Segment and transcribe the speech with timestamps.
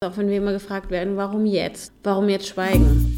[0.00, 1.92] Auch wenn wir immer gefragt werden, warum jetzt?
[2.04, 3.17] Warum jetzt schweigen?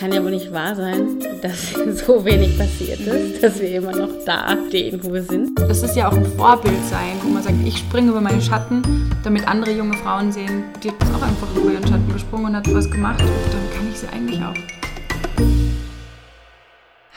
[0.00, 1.72] kann ja wohl nicht wahr sein, dass
[2.06, 5.58] so wenig passiert ist, dass wir immer noch da stehen, wo wir sind.
[5.58, 8.82] Das ist ja auch ein Vorbild sein, wo man sagt, ich springe über meinen Schatten,
[9.22, 12.74] damit andere junge Frauen sehen, die hat auch einfach über ihren Schatten gesprungen und hat
[12.74, 14.54] was gemacht und dann kann ich sie eigentlich auch.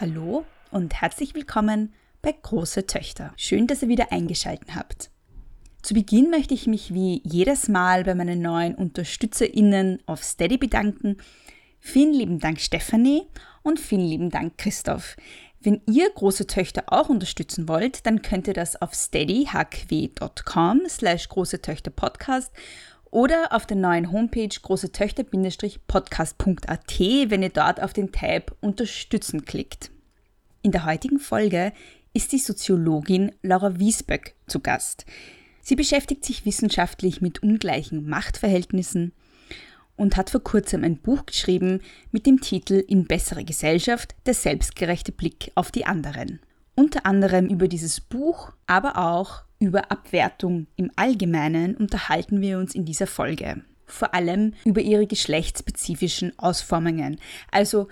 [0.02, 3.32] Hallo und herzlich willkommen bei Große Töchter.
[3.38, 5.10] Schön, dass ihr wieder eingeschaltet habt.
[5.84, 11.18] Zu Beginn möchte ich mich wie jedes Mal bei meinen neuen UnterstützerInnen auf Steady bedanken
[11.86, 13.24] Vielen lieben Dank Stefanie
[13.62, 15.18] und vielen lieben Dank Christoph.
[15.60, 21.62] Wenn ihr große Töchter auch unterstützen wollt, dann könnt ihr das auf steadyhq.com slash große
[21.62, 22.54] Töchter Podcast
[23.12, 29.92] oder auf der neuen Homepage große Töchter-podcast.at, wenn ihr dort auf den Tab Unterstützen klickt.
[30.62, 31.74] In der heutigen Folge
[32.14, 35.06] ist die Soziologin Laura Wiesböck zu Gast.
[35.62, 39.12] Sie beschäftigt sich wissenschaftlich mit ungleichen Machtverhältnissen,
[39.96, 45.12] und hat vor kurzem ein Buch geschrieben mit dem Titel In bessere Gesellschaft, der selbstgerechte
[45.12, 46.40] Blick auf die anderen.
[46.76, 52.86] Unter anderem über dieses Buch, aber auch über Abwertung im Allgemeinen unterhalten wir uns in
[52.86, 53.62] dieser Folge.
[53.86, 57.20] Vor allem über ihre geschlechtsspezifischen Ausformungen,
[57.52, 57.88] also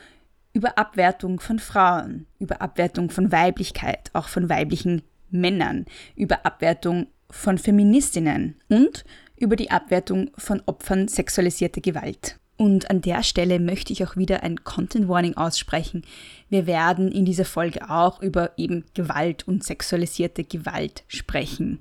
[0.54, 5.86] über Abwertung von Frauen, über Abwertung von Weiblichkeit, auch von weiblichen Männern,
[6.16, 9.06] über Abwertung von Feministinnen und
[9.42, 12.38] über die Abwertung von Opfern sexualisierter Gewalt.
[12.58, 16.04] Und an der Stelle möchte ich auch wieder ein Content Warning aussprechen.
[16.50, 21.80] Wir werden in dieser Folge auch über eben Gewalt und sexualisierte Gewalt sprechen.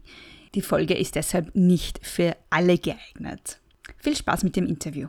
[0.54, 3.58] Die Folge ist deshalb nicht für alle geeignet.
[3.98, 5.08] Viel Spaß mit dem Interview.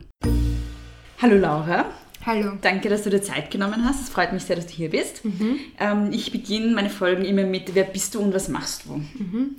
[1.22, 1.86] Hallo Laura.
[2.26, 2.52] Hallo.
[2.60, 4.02] Danke, dass du dir Zeit genommen hast.
[4.02, 5.24] Es freut mich sehr, dass du hier bist.
[5.24, 5.58] Mhm.
[5.80, 8.96] Ähm, ich beginne meine Folgen immer mit Wer bist du und was machst du?
[8.96, 9.56] Mhm.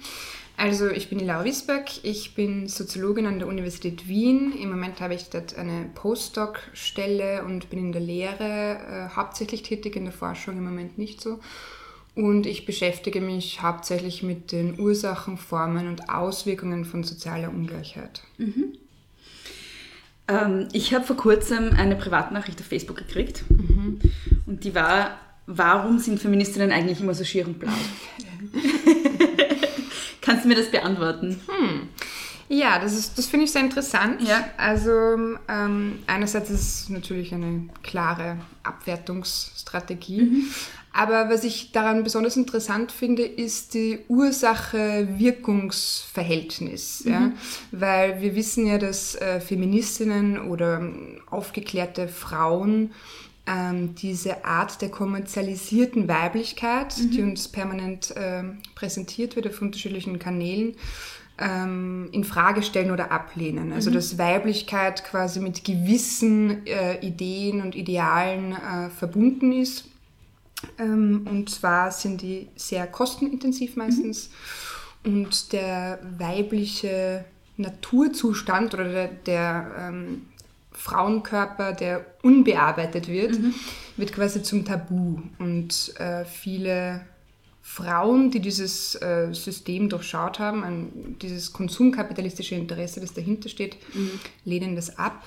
[0.55, 4.53] Also ich bin die Laura Wiesböck, ich bin Soziologin an der Universität Wien.
[4.53, 9.95] Im Moment habe ich dort eine Postdoc-Stelle und bin in der Lehre äh, hauptsächlich tätig,
[9.95, 11.39] in der Forschung im Moment nicht so.
[12.15, 18.21] Und ich beschäftige mich hauptsächlich mit den Ursachen, Formen und Auswirkungen von sozialer Ungleichheit.
[18.37, 18.77] Mhm.
[20.27, 23.99] Ähm, ich habe vor kurzem eine Privatnachricht auf Facebook gekriegt mhm.
[24.45, 27.71] und die war, warum sind Feministinnen eigentlich immer so schier und blau?
[30.43, 31.39] Kannst du mir das beantworten?
[31.47, 31.87] Hm.
[32.49, 34.21] Ja, das, das finde ich sehr interessant.
[34.21, 34.43] Ja.
[34.57, 34.91] Also
[35.47, 40.21] ähm, einerseits ist es natürlich eine klare Abwertungsstrategie.
[40.21, 40.47] Mhm.
[40.91, 47.05] Aber was ich daran besonders interessant finde, ist die Ursache-Wirkungsverhältnis.
[47.05, 47.11] Mhm.
[47.11, 47.31] Ja?
[47.71, 52.91] Weil wir wissen ja, dass äh, Feministinnen oder ähm, aufgeklärte Frauen
[53.45, 57.11] ähm, diese Art der kommerzialisierten Weiblichkeit, mhm.
[57.11, 58.43] die uns permanent äh,
[58.75, 60.75] präsentiert wird auf unterschiedlichen Kanälen,
[61.37, 63.73] ähm, in Frage stellen oder ablehnen.
[63.73, 63.95] Also mhm.
[63.95, 69.85] dass Weiblichkeit quasi mit gewissen äh, Ideen und Idealen äh, verbunden ist.
[70.79, 74.29] Ähm, und zwar sind die sehr kostenintensiv meistens.
[75.03, 75.13] Mhm.
[75.13, 77.25] Und der weibliche
[77.57, 80.21] Naturzustand oder der, der ähm,
[80.83, 83.53] Frauenkörper, der unbearbeitet wird, mhm.
[83.95, 85.21] wird quasi zum Tabu.
[85.39, 87.05] Und äh, viele
[87.61, 94.19] Frauen, die dieses äh, System durchschaut haben, ein, dieses konsumkapitalistische Interesse, das dahinter steht, mhm.
[94.43, 95.23] lehnen das ab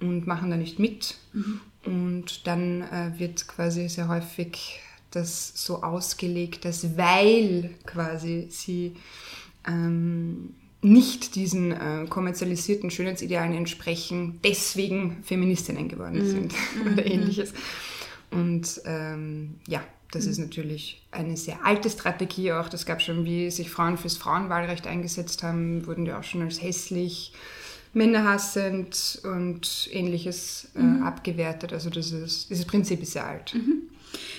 [0.00, 1.16] und machen da nicht mit.
[1.34, 1.60] Mhm.
[1.84, 4.80] Und dann äh, wird quasi sehr häufig
[5.10, 8.96] das so ausgelegt, dass weil quasi sie
[9.68, 16.30] ähm, nicht diesen äh, kommerzialisierten Schönheitsidealen entsprechen, deswegen Feministinnen geworden mhm.
[16.30, 16.54] sind
[16.84, 16.92] mhm.
[16.92, 17.52] oder ähnliches.
[18.30, 19.82] Und ähm, ja,
[20.12, 20.30] das mhm.
[20.30, 22.68] ist natürlich eine sehr alte Strategie auch.
[22.68, 26.62] Das gab schon, wie sich Frauen fürs Frauenwahlrecht eingesetzt haben, wurden die auch schon als
[26.62, 27.32] hässlich,
[27.92, 31.02] männerhassend und ähnliches äh, mhm.
[31.02, 31.72] abgewertet.
[31.72, 33.54] Also das ist, dieses Prinzip ist sehr alt.
[33.54, 33.82] Mhm.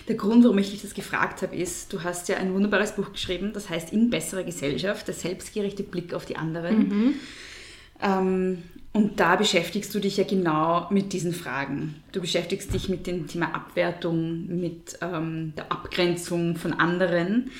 [0.08, 3.12] Der Grund, warum ich dich das gefragt habe, ist, du hast ja ein wunderbares Buch
[3.12, 6.88] geschrieben, das heißt In besserer Gesellschaft, der selbstgerechte Blick auf die anderen.
[6.88, 7.14] Mhm.
[8.02, 11.96] Ähm, und da beschäftigst du dich ja genau mit diesen Fragen.
[12.14, 17.52] Du beschäftigst dich mit dem Thema Abwertung, mit ähm, der Abgrenzung von anderen.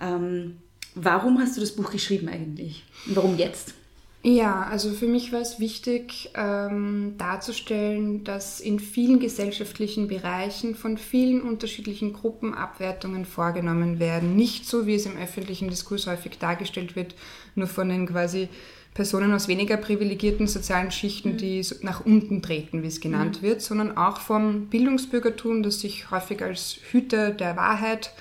[0.00, 0.56] Ähm,
[0.94, 2.84] warum hast du das Buch geschrieben eigentlich?
[3.06, 3.74] Und warum jetzt?
[4.22, 10.98] Ja, also für mich war es wichtig ähm, darzustellen, dass in vielen gesellschaftlichen Bereichen von
[10.98, 14.36] vielen unterschiedlichen Gruppen Abwertungen vorgenommen werden.
[14.36, 17.14] Nicht so, wie es im öffentlichen Diskurs häufig dargestellt wird,
[17.54, 18.50] nur von den quasi
[18.92, 21.36] Personen aus weniger privilegierten sozialen Schichten, mhm.
[21.38, 23.46] die nach unten treten, wie es genannt mhm.
[23.46, 28.12] wird, sondern auch vom Bildungsbürgertum, das sich häufig als Hüter der Wahrheit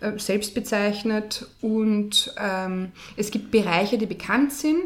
[0.00, 1.46] äh, selbst bezeichnet.
[1.62, 4.82] Und ähm, es gibt Bereiche, die bekannt sind.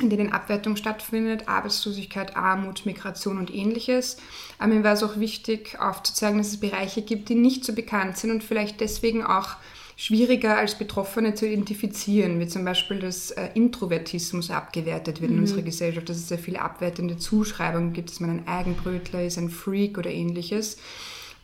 [0.00, 4.16] In denen Abwertung stattfindet, Arbeitslosigkeit, Armut, Migration und ähnliches.
[4.58, 8.16] Aber mir war es auch wichtig aufzuzeigen, dass es Bereiche gibt, die nicht so bekannt
[8.16, 9.56] sind und vielleicht deswegen auch
[9.96, 15.38] schwieriger als Betroffene zu identifizieren, wie zum Beispiel, dass äh, Introvertismus abgewertet wird mhm.
[15.38, 19.38] in unserer Gesellschaft, dass es sehr viele abwertende Zuschreibungen gibt, dass man ein Eigenbrötler ist,
[19.38, 20.78] ein Freak oder ähnliches.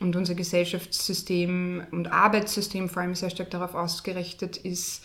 [0.01, 5.03] Und unser Gesellschaftssystem und Arbeitssystem vor allem sehr stark darauf ausgerichtet ist,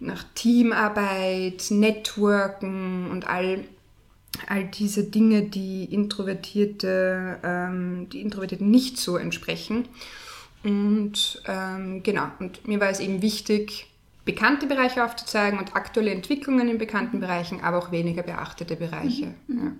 [0.00, 3.64] nach Teamarbeit, Networken und all,
[4.48, 9.88] all diese Dinge, die Introvertierte, ähm, die Introvertierten nicht so entsprechen.
[10.62, 13.86] Und ähm, genau, und mir war es eben wichtig,
[14.24, 19.34] bekannte Bereiche aufzuzeigen und aktuelle Entwicklungen in bekannten Bereichen, aber auch weniger beachtete Bereiche.
[19.46, 19.56] Mhm.
[19.56, 19.72] Ja.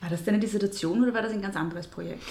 [0.00, 2.22] War das deine Dissertation oder war das ein ganz anderes Projekt?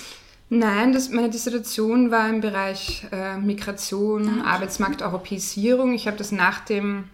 [0.50, 5.94] Nein, das, meine Dissertation war im Bereich äh, Migration, ah, Arbeitsmarkt, Europäisierung.
[5.94, 7.06] Ich habe das nach dem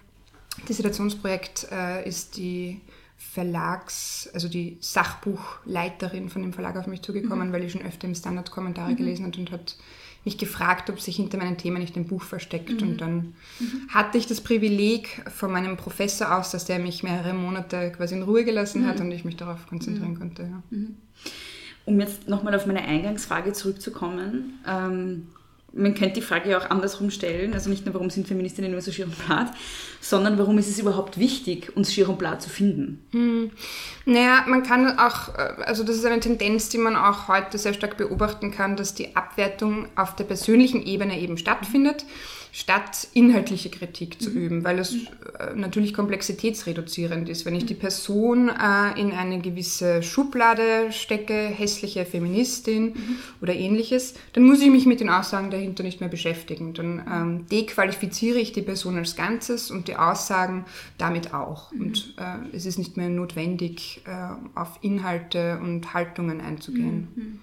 [0.68, 2.82] Dissertationsprojekt äh, ist die
[3.18, 7.54] Verlags, also die Sachbuchleiterin von dem Verlag auf mich zugekommen, mhm.
[7.54, 8.96] weil ich schon öfter im Standard Kommentare mhm.
[8.98, 9.76] gelesen hat und hat
[10.26, 12.82] mich gefragt, ob sich hinter meinem Thema nicht ein Buch versteckt.
[12.82, 12.88] Mhm.
[12.88, 13.16] Und dann
[13.60, 13.90] mhm.
[13.90, 18.24] hatte ich das Privileg von meinem Professor aus, dass der mich mehrere Monate quasi in
[18.24, 19.06] Ruhe gelassen hat mhm.
[19.06, 20.20] und ich mich darauf konzentrieren mhm.
[20.20, 20.44] konnte.
[20.44, 20.80] Ja.
[21.90, 25.28] Um jetzt nochmal auf meine Eingangsfrage zurückzukommen, ähm,
[25.74, 28.82] man könnte die Frage ja auch andersrum stellen, also nicht nur, warum sind Feministinnen nur
[28.82, 29.52] so schier und blatt,
[30.00, 33.04] sondern warum ist es überhaupt wichtig, uns schier und blatt zu finden?
[33.10, 33.50] Hm.
[34.06, 37.74] Naja, man kann auch, äh, also das ist eine Tendenz, die man auch heute sehr
[37.74, 42.04] stark beobachten kann, dass die Abwertung auf der persönlichen Ebene eben stattfindet.
[42.04, 44.38] Mhm statt inhaltliche Kritik zu mhm.
[44.38, 47.46] üben, weil es äh, natürlich komplexitätsreduzierend ist.
[47.46, 53.16] Wenn ich die Person äh, in eine gewisse Schublade stecke, hässliche Feministin mhm.
[53.42, 56.74] oder ähnliches, dann muss ich mich mit den Aussagen dahinter nicht mehr beschäftigen.
[56.74, 60.66] Dann ähm, dequalifiziere ich die Person als Ganzes und die Aussagen
[60.98, 61.72] damit auch.
[61.72, 61.82] Mhm.
[61.82, 67.08] Und äh, es ist nicht mehr notwendig, äh, auf Inhalte und Haltungen einzugehen.
[67.16, 67.40] Mhm.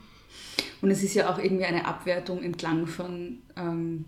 [0.82, 4.04] Und es ist ja auch irgendwie eine Abwertung entlang von ähm,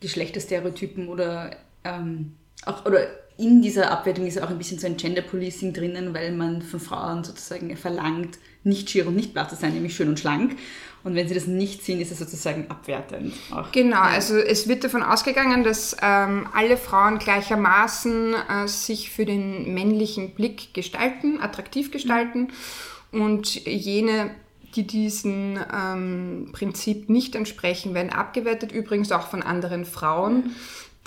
[0.00, 2.32] Geschlechterstereotypen oder ähm,
[2.66, 3.06] auch, oder
[3.40, 6.78] in dieser Abwertung ist auch ein bisschen so ein Gender Policing drinnen, weil man von
[6.78, 10.56] Frauen sozusagen verlangt, nicht schier und nicht platt zu sein, nämlich schön und schlank.
[11.02, 13.32] Und wenn sie das nicht sind, ist es sozusagen abwertend.
[13.50, 13.72] Auch.
[13.72, 19.72] Genau, also es wird davon ausgegangen, dass ähm, alle Frauen gleichermaßen äh, sich für den
[19.72, 22.48] männlichen Blick gestalten, attraktiv gestalten.
[23.12, 23.22] Mhm.
[23.22, 24.32] Und jene
[24.76, 30.54] die diesem ähm, Prinzip nicht entsprechen, werden abgewertet, übrigens auch von anderen Frauen,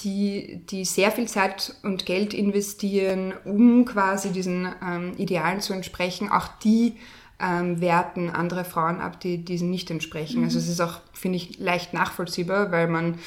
[0.02, 6.30] die, die sehr viel Zeit und Geld investieren, um quasi diesen ähm, Idealen zu entsprechen.
[6.30, 6.94] Auch die
[7.40, 10.40] ähm, werten andere Frauen ab, die diesen nicht entsprechen.
[10.40, 10.46] Mhm.
[10.46, 13.20] Also es ist auch, finde ich, leicht nachvollziehbar, weil man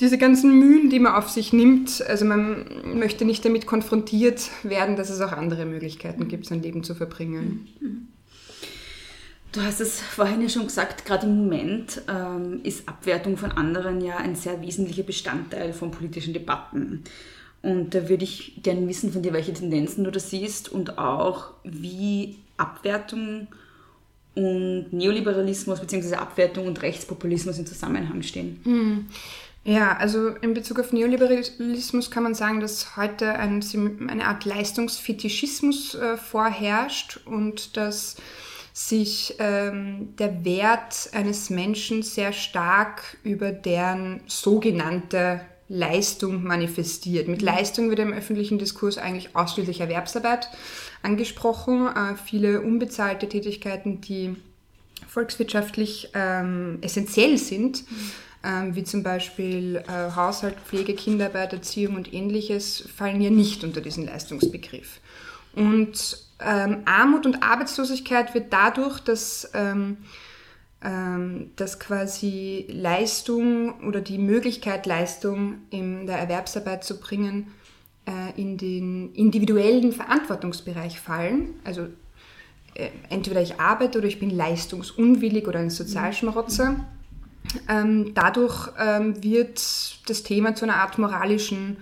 [0.00, 2.66] diese ganzen Mühen, die man auf sich nimmt, also man
[2.98, 7.68] möchte nicht damit konfrontiert werden, dass es auch andere Möglichkeiten gibt, sein Leben zu verbringen.
[7.80, 8.08] Mhm.
[9.52, 14.00] Du hast es vorhin ja schon gesagt, gerade im Moment ähm, ist Abwertung von anderen
[14.00, 17.04] ja ein sehr wesentlicher Bestandteil von politischen Debatten.
[17.60, 21.50] Und da würde ich gerne wissen von dir, welche Tendenzen du da siehst und auch
[21.64, 23.48] wie Abwertung
[24.34, 26.14] und Neoliberalismus bzw.
[26.14, 28.58] Abwertung und Rechtspopulismus im Zusammenhang stehen.
[28.64, 29.06] Hm.
[29.64, 33.62] Ja, also in Bezug auf Neoliberalismus kann man sagen, dass heute ein,
[34.08, 38.16] eine Art Leistungsfetischismus äh, vorherrscht und dass
[38.72, 47.28] sich ähm, der Wert eines Menschen sehr stark über deren sogenannte Leistung manifestiert.
[47.28, 50.48] Mit Leistung wird im öffentlichen Diskurs eigentlich ausschließlich Erwerbsarbeit
[51.02, 54.36] angesprochen, äh, viele unbezahlte Tätigkeiten, die
[55.08, 57.90] volkswirtschaftlich ähm, essentiell sind.
[57.90, 57.96] Mhm.
[58.44, 63.80] Ähm, wie zum Beispiel äh, Haushalt, Pflege, Kinderarbeit, Erziehung und ähnliches, fallen ja nicht unter
[63.80, 64.98] diesen Leistungsbegriff.
[65.54, 69.98] Und ähm, Armut und Arbeitslosigkeit wird dadurch, dass, ähm,
[70.82, 77.52] ähm, dass quasi Leistung oder die Möglichkeit, Leistung in der Erwerbsarbeit zu bringen,
[78.06, 81.54] äh, in den individuellen Verantwortungsbereich fallen.
[81.64, 81.88] Also
[82.74, 86.84] äh, entweder ich arbeite oder ich bin leistungsunwillig oder ein Sozialschmarotzer.
[87.68, 89.58] Ähm, dadurch ähm, wird
[90.08, 91.78] das Thema zu einer Art moralischen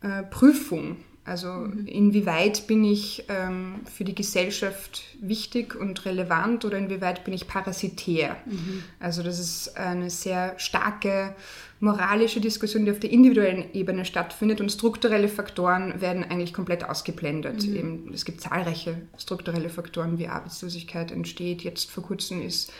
[0.00, 0.96] äh, Prüfung
[1.26, 1.86] Also mhm.
[1.86, 8.36] inwieweit bin ich ähm, für die Gesellschaft wichtig und relevant oder inwieweit bin ich parasitär?
[8.46, 8.84] Mhm.
[9.00, 11.34] Also das ist eine sehr starke
[11.80, 17.66] moralische Diskussion, die auf der individuellen Ebene stattfindet und strukturelle Faktoren werden eigentlich komplett ausgeblendet.
[17.66, 17.76] Mhm.
[17.76, 21.62] Eben, es gibt zahlreiche strukturelle Faktoren, wie Arbeitslosigkeit entsteht.
[21.62, 22.72] Jetzt vor kurzem ist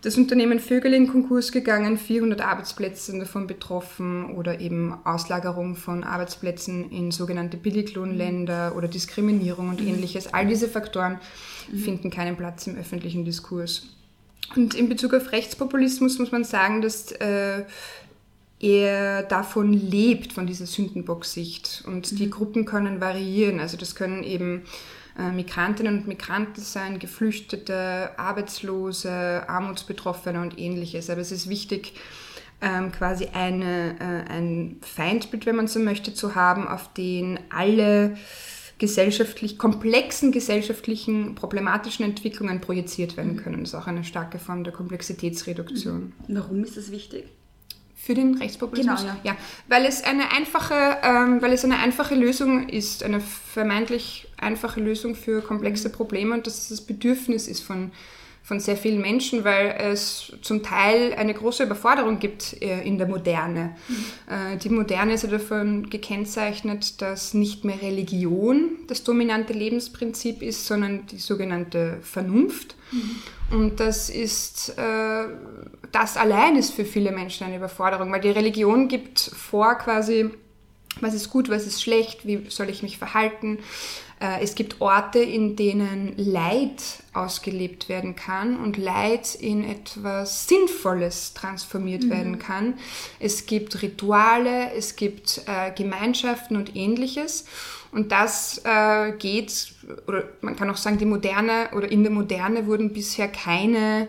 [0.00, 6.04] das Unternehmen Vögel in Konkurs gegangen, 400 Arbeitsplätze sind davon betroffen oder eben Auslagerung von
[6.04, 9.88] Arbeitsplätzen in sogenannte Billiglohnländer oder Diskriminierung und mhm.
[9.88, 10.32] ähnliches.
[10.32, 11.18] All diese Faktoren
[11.72, 11.78] mhm.
[11.78, 13.88] finden keinen Platz im öffentlichen Diskurs.
[14.54, 17.64] Und in Bezug auf Rechtspopulismus muss man sagen, dass äh,
[18.60, 21.82] er davon lebt, von dieser Sündenbock-Sicht.
[21.86, 22.16] Und mhm.
[22.16, 23.58] die Gruppen können variieren.
[23.58, 24.62] Also das können eben
[25.22, 31.10] Migrantinnen und Migranten sein, Geflüchtete, Arbeitslose, Armutsbetroffene und ähnliches.
[31.10, 31.94] Aber es ist wichtig,
[32.60, 38.16] ähm, quasi eine, äh, ein Feindbild, wenn man so möchte, zu haben, auf den alle
[38.78, 43.38] gesellschaftlich komplexen gesellschaftlichen problematischen Entwicklungen projiziert werden mhm.
[43.38, 43.60] können.
[43.60, 46.12] Das ist auch eine starke Form der Komplexitätsreduktion.
[46.28, 47.24] Warum ist das wichtig?
[48.08, 49.02] Für den Rechtspopulismus?
[49.02, 49.32] Genau, ja.
[49.32, 49.36] ja.
[49.68, 55.14] Weil es eine einfache, ähm, weil es eine einfache Lösung ist, eine vermeintlich einfache Lösung
[55.14, 57.90] für komplexe Probleme und dass es das Bedürfnis ist von,
[58.42, 63.08] von sehr vielen Menschen, weil es zum Teil eine große Überforderung gibt äh, in der
[63.08, 63.76] Moderne.
[63.88, 64.54] Mhm.
[64.54, 70.64] Äh, die Moderne ist ja davon gekennzeichnet, dass nicht mehr Religion das dominante Lebensprinzip ist,
[70.64, 72.74] sondern die sogenannte Vernunft.
[72.90, 73.16] Mhm.
[73.50, 75.24] Und das ist, äh,
[75.92, 80.30] das allein ist für viele Menschen eine Überforderung, weil die Religion gibt vor quasi,
[81.00, 83.58] was ist gut, was ist schlecht, wie soll ich mich verhalten.
[84.20, 91.34] Äh, es gibt Orte, in denen Leid ausgelebt werden kann und Leid in etwas Sinnvolles
[91.34, 92.10] transformiert mhm.
[92.10, 92.74] werden kann.
[93.20, 97.46] Es gibt Rituale, es gibt äh, Gemeinschaften und ähnliches.
[97.90, 99.72] Und das äh, geht,
[100.06, 104.08] oder man kann auch sagen, die Moderne oder in der Moderne wurden bisher keine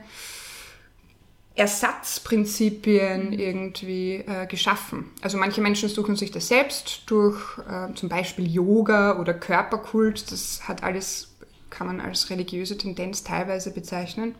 [1.59, 5.11] Ersatzprinzipien irgendwie äh, geschaffen.
[5.21, 10.31] Also manche Menschen suchen sich das selbst durch äh, zum Beispiel Yoga oder Körperkult.
[10.31, 11.35] Das hat alles,
[11.69, 14.35] kann man als religiöse Tendenz teilweise bezeichnen.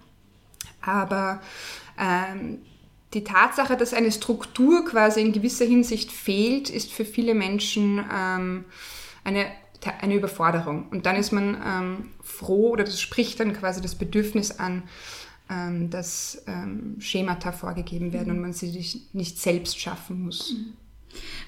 [0.82, 1.42] Aber
[2.00, 2.60] ähm,
[3.14, 8.64] die Tatsache, dass eine Struktur quasi in gewisser Hinsicht fehlt, ist für viele Menschen ähm,
[9.26, 9.48] eine,
[10.00, 10.88] eine Überforderung.
[10.90, 14.84] Und dann ist man ähm, froh oder das spricht dann quasi das Bedürfnis an,
[15.50, 18.36] ähm, dass ähm, Schemata vorgegeben werden mhm.
[18.36, 20.54] und man sie nicht selbst schaffen muss.
[20.54, 20.74] Mhm.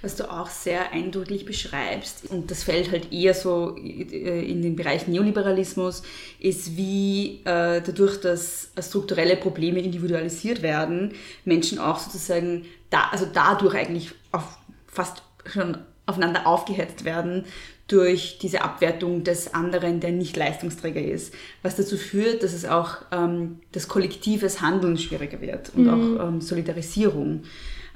[0.02, 4.76] Was du auch sehr eindrücklich beschreibst, und das fällt halt eher so äh, in den
[4.76, 6.02] Bereich Neoliberalismus,
[6.40, 11.14] ist, wie äh, dadurch, dass strukturelle Probleme individualisiert werden,
[11.46, 17.46] Menschen auch sozusagen, da, also dadurch eigentlich auf fast schon aufeinander aufgehetzt werden
[17.92, 22.98] durch diese Abwertung des anderen, der nicht Leistungsträger ist, was dazu führt, dass es auch
[23.12, 25.90] ähm, das kollektives Handeln schwieriger wird und mhm.
[25.90, 27.44] auch ähm, Solidarisierung,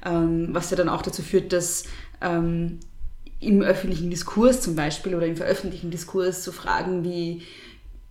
[0.04, 1.84] ähm, was ja dann auch dazu führt, dass
[2.20, 2.80] ähm,
[3.40, 7.42] im öffentlichen Diskurs zum Beispiel oder im veröffentlichten Diskurs so Fragen wie,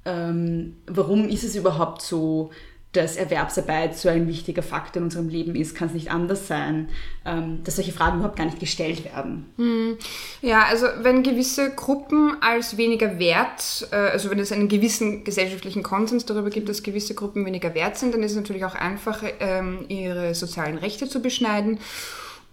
[0.05, 2.51] ähm, warum ist es überhaupt so,
[2.95, 6.89] dass Erwerbsarbeit so ein wichtiger Faktor in unserem Leben ist, kann es nicht anders sein,
[7.25, 9.45] ähm, dass solche Fragen überhaupt gar nicht gestellt werden.
[9.57, 9.97] Hm.
[10.41, 15.83] Ja, also wenn gewisse Gruppen als weniger wert, äh, also wenn es einen gewissen gesellschaftlichen
[15.83, 19.27] Konsens darüber gibt, dass gewisse Gruppen weniger wert sind, dann ist es natürlich auch einfacher,
[19.39, 21.79] ähm, ihre sozialen Rechte zu beschneiden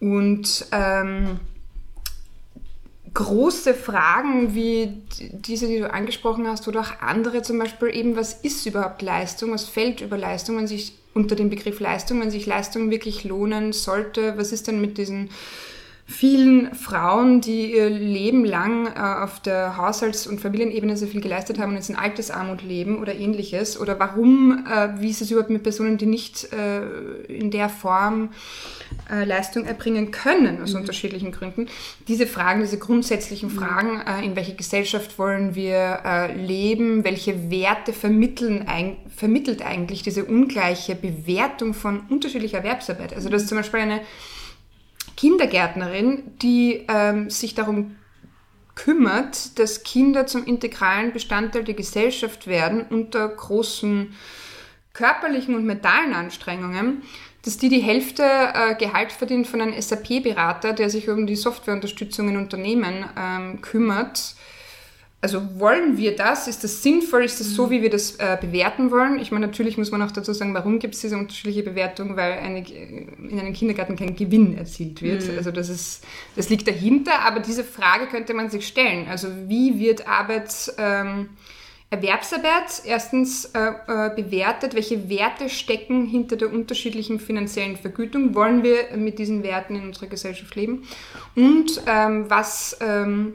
[0.01, 1.39] und ähm,
[3.15, 5.03] große Fragen wie
[5.33, 9.53] diese, die du angesprochen hast, oder auch andere zum Beispiel eben, was ist überhaupt Leistung,
[9.53, 13.73] was fällt über Leistung, wenn sich unter dem Begriff Leistung, wenn sich Leistung wirklich lohnen
[13.73, 15.31] sollte, was ist denn mit diesen
[16.05, 21.59] vielen Frauen, die ihr Leben lang äh, auf der Haushalts- und Familienebene so viel geleistet
[21.59, 23.81] haben und jetzt in Altersarmut leben oder ähnliches?
[23.81, 26.83] Oder warum, äh, wie ist es überhaupt mit Personen, die nicht äh,
[27.27, 28.31] in der Form
[29.09, 30.81] Leistung erbringen können, aus mhm.
[30.81, 31.67] unterschiedlichen Gründen?
[32.09, 33.59] Diese Fragen, diese grundsätzlichen mhm.
[33.59, 40.95] Fragen, in welche Gesellschaft wollen wir leben, welche Werte vermitteln, ein, vermittelt eigentlich diese ungleiche
[40.95, 43.15] Bewertung von unterschiedlicher Erwerbsarbeit?
[43.15, 44.01] Also das ist zum Beispiel eine
[45.17, 47.97] Kindergärtnerin, die ähm, sich darum
[48.75, 54.15] kümmert, dass Kinder zum integralen Bestandteil der Gesellschaft werden unter großen
[54.93, 57.03] körperlichen und mentalen Anstrengungen,
[57.45, 62.29] dass die die Hälfte äh, Gehalt verdient von einem SAP-Berater, der sich um die Softwareunterstützung
[62.29, 64.35] in Unternehmen ähm, kümmert,
[65.23, 66.49] also wollen wir das?
[66.49, 67.25] Ist das sinnvoll?
[67.25, 69.21] Ist das so, wie wir das äh, bewerten wollen?
[69.21, 72.17] Ich meine, natürlich muss man auch dazu sagen, warum gibt es diese unterschiedliche Bewertung?
[72.17, 75.23] Weil eine, in einem Kindergarten kein Gewinn erzielt wird.
[75.31, 75.39] Mhm.
[75.39, 79.07] Also das, ist, das liegt dahinter, aber diese Frage könnte man sich stellen.
[79.09, 80.75] Also wie wird Arbeit...
[80.77, 81.31] Ähm,
[81.93, 88.97] Erwerbsarbeit erstens äh, äh, bewertet, welche Werte stecken hinter der unterschiedlichen finanziellen Vergütung, wollen wir
[88.97, 90.85] mit diesen Werten in unserer Gesellschaft leben
[91.37, 93.35] und ähm, was ähm,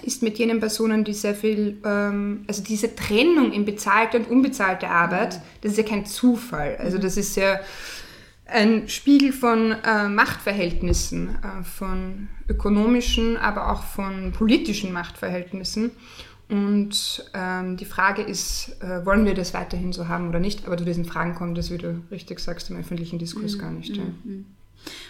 [0.00, 4.88] ist mit jenen Personen, die sehr viel, ähm, also diese Trennung in bezahlte und unbezahlte
[4.88, 5.40] Arbeit, mhm.
[5.60, 6.76] das ist ja kein Zufall.
[6.78, 7.60] Also das ist ja
[8.46, 15.90] ein Spiegel von äh, Machtverhältnissen, äh, von ökonomischen, aber auch von politischen Machtverhältnissen.
[16.48, 20.66] Und ähm, die Frage ist, äh, wollen wir das weiterhin so haben oder nicht?
[20.66, 23.60] Aber zu diesen Fragen kommt das, wie du richtig sagst, im öffentlichen Diskurs mhm.
[23.60, 23.96] gar nicht.
[23.96, 24.04] Ja.
[24.24, 24.46] Mhm.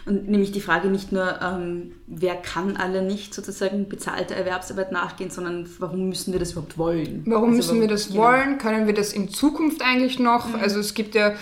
[0.05, 5.31] Und nämlich die Frage nicht nur, ähm, wer kann alle nicht sozusagen bezahlter Erwerbsarbeit nachgehen,
[5.31, 7.23] sondern warum müssen wir das überhaupt wollen?
[7.27, 8.17] Warum also müssen wir das ja.
[8.17, 8.59] wollen?
[8.59, 10.49] Können wir das in Zukunft eigentlich noch?
[10.49, 10.57] Mhm.
[10.57, 11.35] Also es gibt ja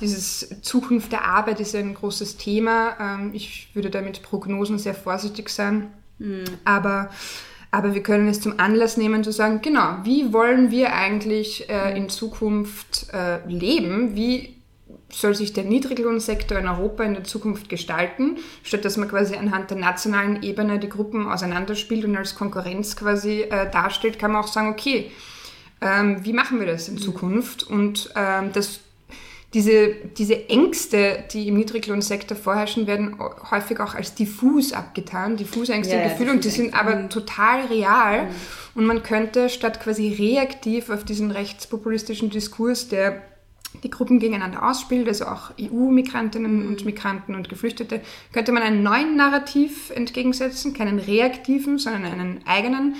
[0.00, 2.96] dieses Zukunft der Arbeit ist ja ein großes Thema.
[3.00, 5.92] Ähm, ich würde da mit Prognosen sehr vorsichtig sein.
[6.18, 6.44] Mhm.
[6.64, 7.10] Aber
[7.70, 11.96] aber wir können es zum Anlass nehmen zu sagen, genau, wie wollen wir eigentlich äh,
[11.96, 14.16] in Zukunft äh, leben?
[14.16, 14.57] Wie
[15.10, 19.70] soll sich der Niedriglohnsektor in Europa in der Zukunft gestalten, statt dass man quasi anhand
[19.70, 24.48] der nationalen Ebene die Gruppen auseinanderspielt und als Konkurrenz quasi äh, darstellt, kann man auch
[24.48, 25.10] sagen, okay,
[25.80, 27.00] ähm, wie machen wir das in mhm.
[27.00, 27.62] Zukunft?
[27.62, 28.80] Und ähm, das,
[29.54, 33.16] diese, diese Ängste, die im Niedriglohnsektor vorherrschen, werden
[33.50, 37.08] häufig auch als diffus abgetan, diffuse Ängste ja, und Gefühle, und die sind aber mhm.
[37.08, 38.24] total real.
[38.24, 38.30] Mhm.
[38.74, 43.22] Und man könnte statt quasi reaktiv auf diesen rechtspopulistischen Diskurs, der
[43.82, 48.00] die Gruppen gegeneinander ausspielt, also auch EU-Migrantinnen und Migranten und Geflüchtete,
[48.32, 52.96] könnte man einen neuen Narrativ entgegensetzen, keinen reaktiven, sondern einen eigenen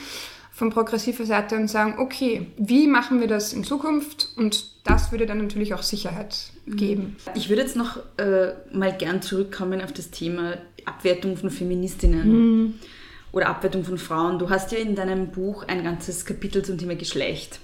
[0.59, 4.31] von progressiver Seite und sagen, okay, wie machen wir das in Zukunft?
[4.37, 6.77] Und das würde dann natürlich auch Sicherheit mhm.
[6.77, 7.17] geben.
[7.35, 12.29] Ich würde jetzt noch äh, mal gern zurückkommen auf das Thema Abwertung von Feministinnen.
[12.29, 12.75] Mhm.
[13.31, 14.39] Oder Abwertung von Frauen.
[14.39, 17.61] Du hast ja in deinem Buch ein ganzes Kapitel zum Thema Geschlecht.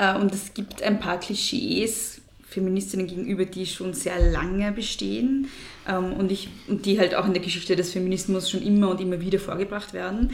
[0.00, 5.48] Äh, und es gibt ein paar Klischees Feministinnen gegenüber, die schon sehr lange bestehen
[5.86, 9.00] ähm, und, ich, und die halt auch in der Geschichte des Feminismus schon immer und
[9.00, 10.32] immer wieder vorgebracht werden.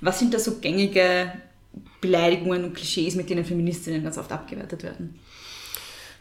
[0.00, 1.32] Was sind da so gängige
[2.00, 5.18] Beleidigungen und Klischees, mit denen Feministinnen ganz oft abgewertet werden?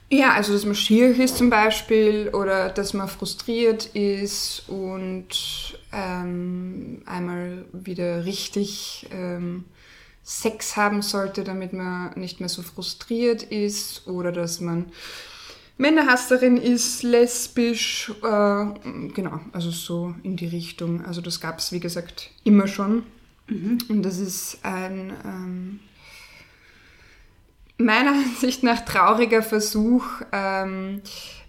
[0.09, 5.27] Ja, also dass man schierig ist zum Beispiel oder dass man frustriert ist und
[5.93, 9.65] ähm, einmal wieder richtig ähm,
[10.29, 14.87] Sex haben sollte, damit man nicht mehr so frustriert ist oder dass man
[15.77, 18.65] Männerhasserin ist, lesbisch, äh,
[19.13, 21.05] genau, also so in die Richtung.
[21.05, 23.03] Also das gab es, wie gesagt, immer schon.
[23.47, 23.77] Mhm.
[23.87, 25.79] Und das ist ein ähm,
[27.77, 31.03] meiner Ansicht nach trauriger Versuch, ähm,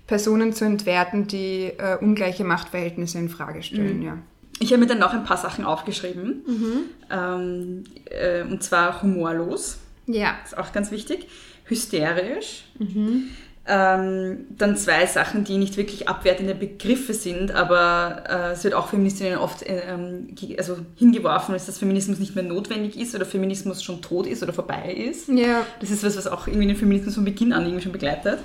[0.07, 4.07] Personen zu entwerten, die äh, ungleiche Machtverhältnisse in Frage stellen, mhm.
[4.07, 4.19] ja.
[4.61, 6.43] Ich habe mir dann noch ein paar Sachen aufgeschrieben.
[6.47, 6.81] Mhm.
[7.11, 9.79] Ähm, äh, und zwar humorlos.
[10.07, 10.37] Ja.
[10.43, 11.29] Das ist auch ganz wichtig.
[11.65, 12.65] Hysterisch.
[12.79, 13.29] Mhm.
[13.71, 18.89] Ähm, dann zwei Sachen, die nicht wirklich abwertende Begriffe sind, aber äh, es wird auch
[18.89, 23.83] Feministinnen oft äh, ähm, also hingeworfen, dass das Feminismus nicht mehr notwendig ist oder Feminismus
[23.83, 25.29] schon tot ist oder vorbei ist.
[25.29, 25.67] Ja.
[25.81, 28.39] Das ist was, was auch irgendwie den Feminismus von Beginn an irgendwie schon begleitet.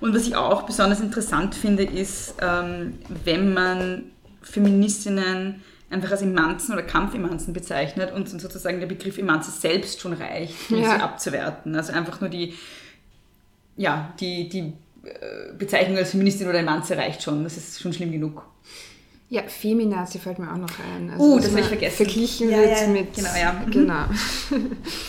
[0.00, 4.10] Und was ich auch besonders interessant finde, ist, ähm, wenn man
[4.48, 10.70] Feministinnen einfach als Emanzen oder Kampfemanzen bezeichnet und sozusagen der Begriff Emanze selbst schon reicht,
[10.70, 10.96] um ja.
[10.96, 11.74] sie abzuwerten.
[11.74, 12.54] Also einfach nur die,
[13.76, 14.72] ja, die, die
[15.04, 17.44] äh, Bezeichnung als Feministin oder Emanze reicht schon.
[17.44, 18.44] Das ist schon schlimm genug.
[19.30, 21.10] Ja, Feminazi fällt mir auch noch ein.
[21.10, 21.96] Also, uh, das habe ich vergessen.
[21.96, 23.14] Verglichen ja, wird ja, mit.
[23.14, 23.52] Genau, ja.
[23.52, 23.70] Mhm.
[23.70, 24.04] Genau.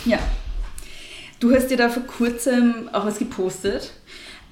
[0.06, 0.20] ja.
[1.40, 3.94] Du hast dir da vor kurzem auch was gepostet.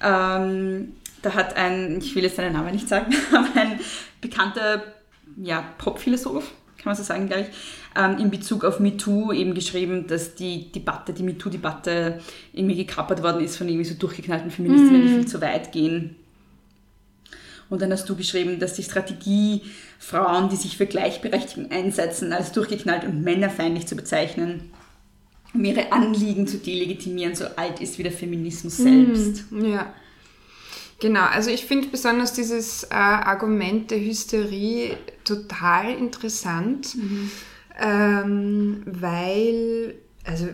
[0.02, 3.80] Ähm, da hat ein, ich will jetzt seinen Namen nicht sagen, aber ein
[4.20, 4.82] bekannter
[5.36, 7.48] ja, Pop-Philosoph, kann man so sagen, glaube ich,
[7.96, 12.20] ähm, in Bezug auf MeToo eben geschrieben, dass die Debatte, die MeToo-Debatte
[12.52, 15.16] irgendwie gekappert worden ist von irgendwie so durchgeknallten Feministinnen, die mhm.
[15.16, 16.16] viel zu weit gehen.
[17.68, 19.62] Und dann hast du geschrieben, dass die Strategie,
[19.98, 24.70] Frauen, die sich für Gleichberechtigung einsetzen, als durchgeknallt und männerfeindlich zu bezeichnen,
[25.52, 29.50] um ihre Anliegen zu delegitimieren, so alt ist wie der Feminismus selbst.
[29.50, 29.64] Mhm.
[29.66, 29.92] Ja.
[31.00, 37.30] Genau, also ich finde besonders dieses äh, Argument der Hysterie total interessant, mhm.
[37.80, 40.48] ähm, weil, also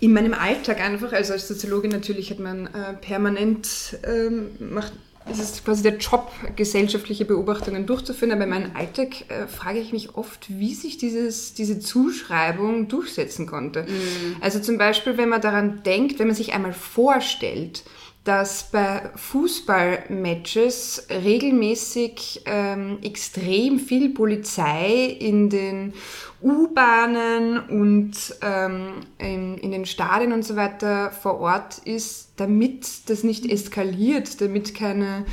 [0.00, 4.94] in meinem Alltag einfach, also als Soziologin natürlich hat man äh, permanent, ähm, macht,
[5.30, 8.32] es ist quasi der Job, gesellschaftliche Beobachtungen durchzuführen.
[8.32, 13.46] Aber in meinem Alltag äh, frage ich mich oft, wie sich dieses, diese Zuschreibung durchsetzen
[13.46, 13.82] konnte.
[13.82, 14.36] Mhm.
[14.40, 17.84] Also zum Beispiel, wenn man daran denkt, wenn man sich einmal vorstellt,
[18.24, 25.94] dass bei Fußballmatches regelmäßig ähm, extrem viel Polizei in den
[26.42, 33.24] U-Bahnen und ähm, in, in, den Stadien und so weiter vor Ort ist, damit das
[33.24, 35.24] nicht eskaliert, damit keine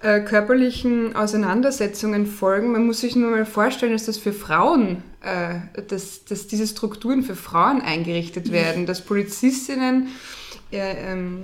[0.00, 2.72] äh, körperlichen Auseinandersetzungen folgen.
[2.72, 7.34] Man muss sich nur mal vorstellen, dass das für Frauen, dass, dass diese Strukturen für
[7.34, 10.08] Frauen eingerichtet werden, dass Polizistinnen
[10.70, 11.42] äh, ähm,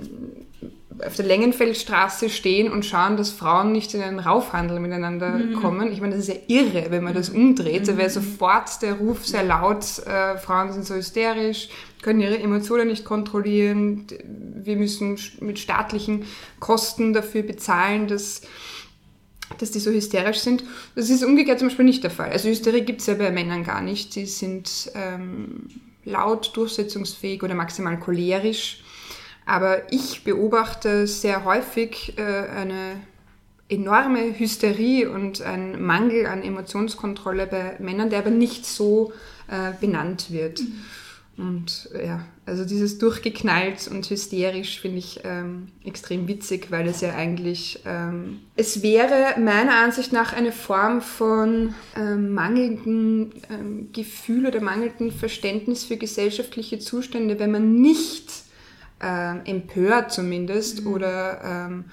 [1.05, 5.55] auf der Längenfeldstraße stehen und schauen, dass Frauen nicht in einen Raufhandel miteinander mhm.
[5.55, 5.91] kommen.
[5.91, 7.81] Ich meine, das ist ja irre, wenn man das umdreht.
[7.81, 7.85] Mhm.
[7.87, 11.69] Da wäre sofort der Ruf sehr laut, äh, Frauen sind so hysterisch,
[12.01, 14.07] können ihre Emotionen nicht kontrollieren,
[14.63, 16.25] wir müssen mit staatlichen
[16.59, 18.41] Kosten dafür bezahlen, dass
[19.59, 20.63] dass die so hysterisch sind.
[20.95, 22.31] Das ist umgekehrt zum Beispiel nicht der Fall.
[22.31, 24.15] Also Hysterie gibt es ja bei Männern gar nicht.
[24.15, 25.67] Die sind ähm,
[26.03, 28.83] laut, durchsetzungsfähig oder maximal cholerisch.
[29.45, 33.01] Aber ich beobachte sehr häufig äh, eine
[33.69, 39.11] enorme Hysterie und ein Mangel an Emotionskontrolle bei Männern, der aber nicht so
[39.47, 40.61] äh, benannt wird.
[40.61, 40.83] Mhm.
[41.37, 47.15] Und ja, also dieses durchgeknallt und hysterisch finde ich ähm, extrem witzig, weil es ja
[47.15, 54.61] eigentlich, ähm, es wäre meiner Ansicht nach eine Form von ähm, mangelndem ähm, Gefühl oder
[54.61, 58.29] mangelndem Verständnis für gesellschaftliche Zustände, wenn man nicht
[59.01, 60.93] äh, empört zumindest mhm.
[60.93, 61.85] oder ähm,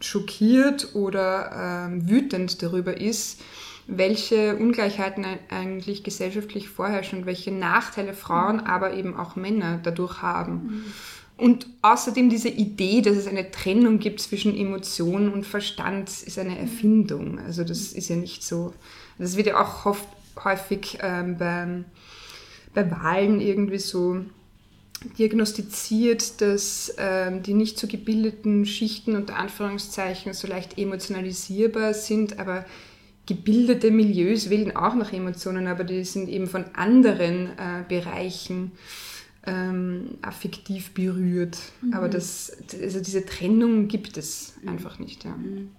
[0.00, 3.40] schockiert oder ähm, wütend darüber ist,
[3.88, 8.64] welche Ungleichheiten eigentlich gesellschaftlich vorherrschen und welche Nachteile Frauen, mhm.
[8.64, 10.52] aber eben auch Männer dadurch haben.
[10.52, 10.84] Mhm.
[11.38, 16.58] Und außerdem diese Idee, dass es eine Trennung gibt zwischen Emotion und Verstand, ist eine
[16.58, 17.38] Erfindung.
[17.38, 18.74] Also das ist ja nicht so.
[19.18, 19.96] Das wird ja auch
[20.44, 21.84] häufig ähm, bei,
[22.74, 24.20] bei Wahlen irgendwie so
[25.18, 32.66] diagnostiziert, dass ähm, die nicht so gebildeten Schichten unter Anführungszeichen so leicht emotionalisierbar sind, aber
[33.28, 38.72] gebildete Milieus wählen auch nach Emotionen, aber die sind eben von anderen äh, Bereichen
[39.46, 41.58] ähm, affektiv berührt.
[41.82, 41.92] Mhm.
[41.92, 45.24] Aber das, also diese Trennung gibt es einfach nicht.
[45.24, 45.32] Ja.
[45.32, 45.70] Mhm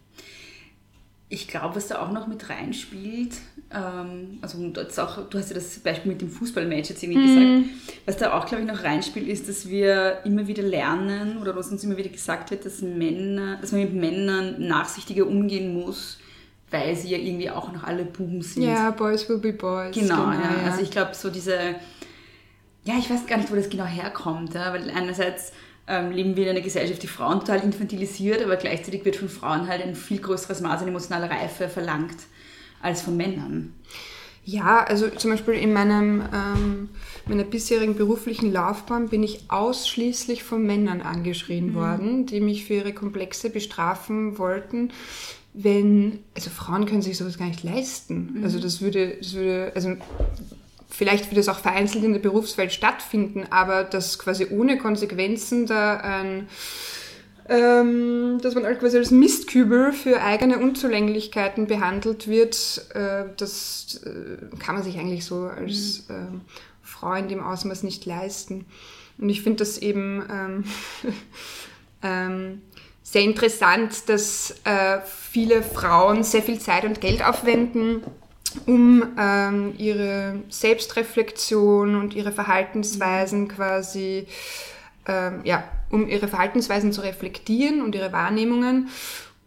[1.32, 3.36] ich glaube, was da auch noch mit reinspielt,
[3.72, 4.58] ähm, also
[5.04, 7.64] auch, du hast ja das Beispiel mit dem Fußballmatch jetzt irgendwie mhm.
[7.64, 11.56] gesagt, was da auch, glaube ich, noch reinspielt, ist, dass wir immer wieder lernen oder
[11.56, 16.18] was uns immer wieder gesagt wird, dass Männer, dass man mit Männern nachsichtiger umgehen muss,
[16.71, 18.63] weil sie ja irgendwie auch noch alle Buben sind.
[18.63, 19.93] Ja, Boys will be Boys.
[19.93, 20.62] Genau, genau ja.
[20.63, 20.71] ja.
[20.71, 21.75] Also ich glaube, so diese,
[22.84, 25.51] ja, ich weiß gar nicht, wo das genau herkommt, ja, weil einerseits
[25.88, 29.67] ähm, leben wir in einer Gesellschaft, die Frauen total infantilisiert, aber gleichzeitig wird von Frauen
[29.67, 32.17] halt ein viel größeres Maß an emotionaler Reife verlangt
[32.82, 33.73] als von Männern.
[34.45, 36.89] Ja, also zum Beispiel in meinem, ähm,
[37.27, 41.73] meiner bisherigen beruflichen Laufbahn bin ich ausschließlich von Männern angeschrien mhm.
[41.75, 44.91] worden, die mich für ihre Komplexe bestrafen wollten.
[45.54, 48.34] Wenn, also Frauen können sich sowas gar nicht leisten.
[48.36, 48.44] Mhm.
[48.44, 49.96] Also das würde, das würde, also
[50.92, 55.98] Vielleicht wird es auch vereinzelt in der Berufswelt stattfinden, aber dass quasi ohne Konsequenzen da
[55.98, 56.50] ein,
[57.48, 64.58] ähm, dass man halt quasi als Mistkübel für eigene Unzulänglichkeiten behandelt wird, äh, das äh,
[64.58, 66.16] kann man sich eigentlich so als äh,
[66.82, 68.66] Frau in dem Ausmaß nicht leisten.
[69.20, 70.64] Und ich finde das eben ähm,
[72.04, 72.62] ähm,
[73.12, 78.04] sehr interessant, dass äh, viele Frauen sehr viel Zeit und Geld aufwenden,
[78.67, 84.28] um ähm, ihre Selbstreflexion und ihre Verhaltensweisen quasi,
[85.08, 88.89] ähm, ja, um ihre Verhaltensweisen zu reflektieren und ihre Wahrnehmungen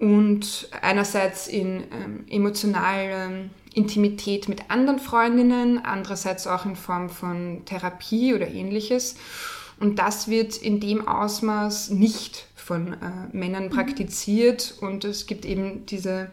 [0.00, 3.30] und einerseits in ähm, emotionaler
[3.74, 9.14] Intimität mit anderen Freundinnen, andererseits auch in Form von Therapie oder ähnliches.
[9.78, 12.96] Und das wird in dem Ausmaß nicht von äh,
[13.36, 16.30] Männern praktiziert und es gibt eben diese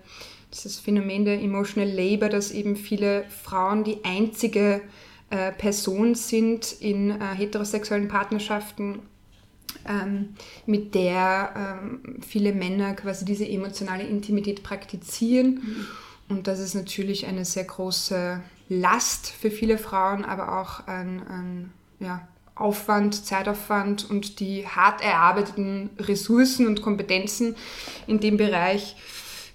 [0.53, 4.81] dieses Phänomen der Emotional Labor, dass eben viele Frauen die einzige
[5.29, 8.99] äh, Person sind in äh, heterosexuellen Partnerschaften,
[9.87, 10.29] ähm,
[10.65, 15.55] mit der ähm, viele Männer quasi diese emotionale Intimität praktizieren.
[15.55, 15.85] Mhm.
[16.29, 21.73] Und das ist natürlich eine sehr große Last für viele Frauen, aber auch ein, ein
[21.99, 22.27] ja,
[22.59, 27.55] Aufwand, Zeitaufwand und die hart erarbeiteten Ressourcen und Kompetenzen
[28.07, 28.95] in dem Bereich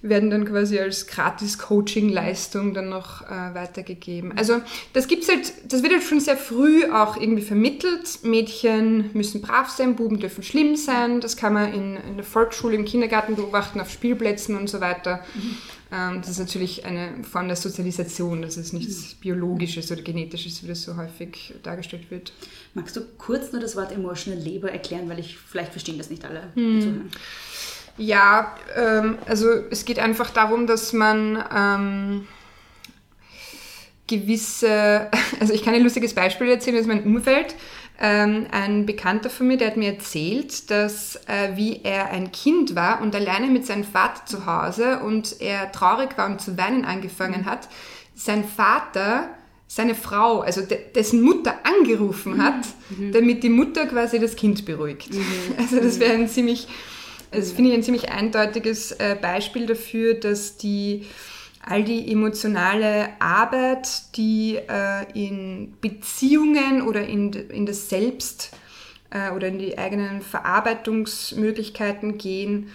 [0.09, 4.37] werden dann quasi als Gratis-Coaching-Leistung dann noch äh, weitergegeben.
[4.37, 4.61] Also
[4.93, 8.19] das gibt's halt, das wird halt schon sehr früh auch irgendwie vermittelt.
[8.23, 11.21] Mädchen müssen brav sein, Buben dürfen schlimm sein.
[11.21, 15.23] Das kann man in, in der Volksschule, im Kindergarten beobachten, auf Spielplätzen und so weiter.
[15.33, 15.57] Mhm.
[15.91, 19.19] Ähm, das ist natürlich eine Form der Sozialisation, das ist nichts mhm.
[19.21, 22.33] Biologisches oder Genetisches, wie das so häufig dargestellt wird.
[22.73, 26.25] Magst du kurz nur das Wort Emotional Labor erklären, weil ich vielleicht verstehen das nicht
[26.25, 27.11] alle zuhören.
[27.97, 32.27] Ja, ähm, also es geht einfach darum, dass man ähm,
[34.07, 37.55] gewisse, also ich kann ein lustiges Beispiel erzählen aus meinem Umfeld.
[37.99, 42.75] Ähm, ein Bekannter von mir, der hat mir erzählt, dass äh, wie er ein Kind
[42.75, 46.83] war und alleine mit seinem Vater zu Hause und er traurig war und zu weinen
[46.83, 47.69] angefangen hat,
[48.13, 49.29] sein Vater
[49.67, 53.11] seine Frau, also de dessen Mutter angerufen hat, mhm.
[53.11, 55.13] damit die Mutter quasi das Kind beruhigt.
[55.13, 55.25] Mhm.
[55.57, 56.67] Also das wäre ein ziemlich
[57.31, 61.05] das finde ich ein ziemlich eindeutiges äh, Beispiel dafür, dass die
[61.65, 68.51] all die emotionale Arbeit, die äh, in Beziehungen oder in, in das Selbst
[69.09, 72.69] äh, oder in die eigenen Verarbeitungsmöglichkeiten gehen,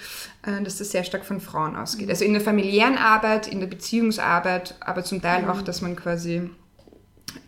[0.64, 2.08] dass das sehr stark von Frauen ausgeht.
[2.08, 6.48] Also in der familiären Arbeit, in der Beziehungsarbeit, aber zum Teil auch, dass man quasi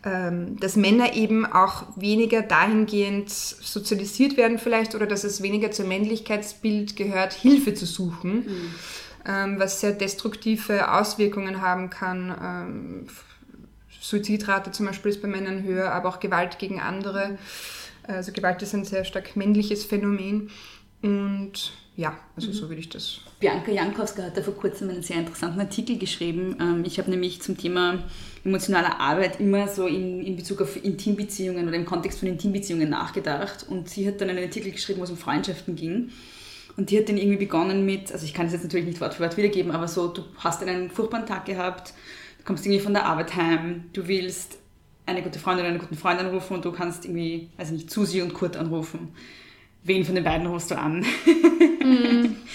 [0.04, 5.88] ähm, dass Männer eben auch weniger dahingehend sozialisiert werden vielleicht oder dass es weniger zum
[5.88, 8.74] Männlichkeitsbild gehört, Hilfe zu suchen, mhm.
[9.26, 12.34] Ähm, was sehr destruktive Auswirkungen haben kann.
[12.42, 13.06] Ähm,
[14.00, 17.38] Suizidrate zum Beispiel ist bei Männern höher, aber auch Gewalt gegen andere.
[18.04, 20.50] Also Gewalt ist ein sehr stark männliches Phänomen.
[21.02, 22.52] Und ja, also mhm.
[22.52, 23.20] so würde ich das.
[23.38, 26.56] Bianca Jankowska hat da vor kurzem einen sehr interessanten Artikel geschrieben.
[26.60, 28.02] Ähm, ich habe nämlich zum Thema
[28.44, 33.66] emotionaler Arbeit immer so in, in Bezug auf Intimbeziehungen oder im Kontext von Intimbeziehungen nachgedacht.
[33.68, 36.10] Und sie hat dann einen Artikel geschrieben, wo es um Freundschaften ging.
[36.76, 39.14] Und die hat dann irgendwie begonnen mit, also ich kann es jetzt natürlich nicht Wort
[39.14, 41.92] für Wort wiedergeben, aber so, du hast einen furchtbaren Tag gehabt,
[42.38, 44.58] du kommst irgendwie von der Arbeit heim, du willst
[45.04, 48.22] eine gute Freundin oder einen guten Freund anrufen und du kannst irgendwie, also nicht Susi
[48.22, 49.14] und Kurt anrufen.
[49.84, 51.04] Wen von den beiden rufst du an?
[51.82, 52.36] Mhm.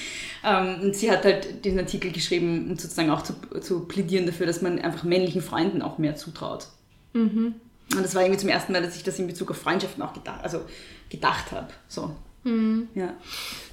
[0.43, 4.45] Ähm, und sie hat halt diesen Artikel geschrieben, um sozusagen auch zu, zu plädieren dafür,
[4.45, 6.67] dass man einfach männlichen Freunden auch mehr zutraut.
[7.13, 7.55] Mhm.
[7.93, 10.13] Und das war irgendwie zum ersten Mal, dass ich das in Bezug auf Freundschaften auch
[10.13, 10.61] gedacht, also
[11.09, 11.67] gedacht habe.
[11.87, 12.15] So.
[12.47, 12.87] Mhm.
[12.95, 13.13] Ja.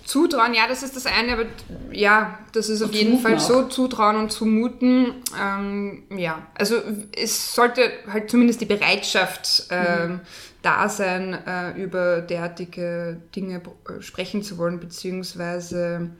[0.04, 1.46] Zutrauen, ja, das ist das eine, aber
[1.90, 3.40] ja, das ist auf und jeden Fall auch.
[3.40, 5.14] so, Zutrauen und Zumuten.
[5.40, 6.76] Ähm, ja, also
[7.16, 10.20] es sollte halt zumindest die Bereitschaft ähm, mhm.
[10.60, 16.10] da sein, äh, über derartige Dinge äh, sprechen zu wollen, beziehungsweise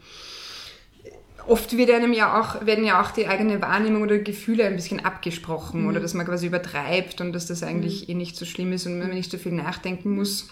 [1.47, 5.05] oft wird einem ja auch, werden ja auch die eigene Wahrnehmung oder Gefühle ein bisschen
[5.05, 5.88] abgesprochen mhm.
[5.88, 8.12] oder dass man quasi übertreibt und dass das eigentlich mhm.
[8.12, 10.49] eh nicht so schlimm ist und man nicht so viel nachdenken muss.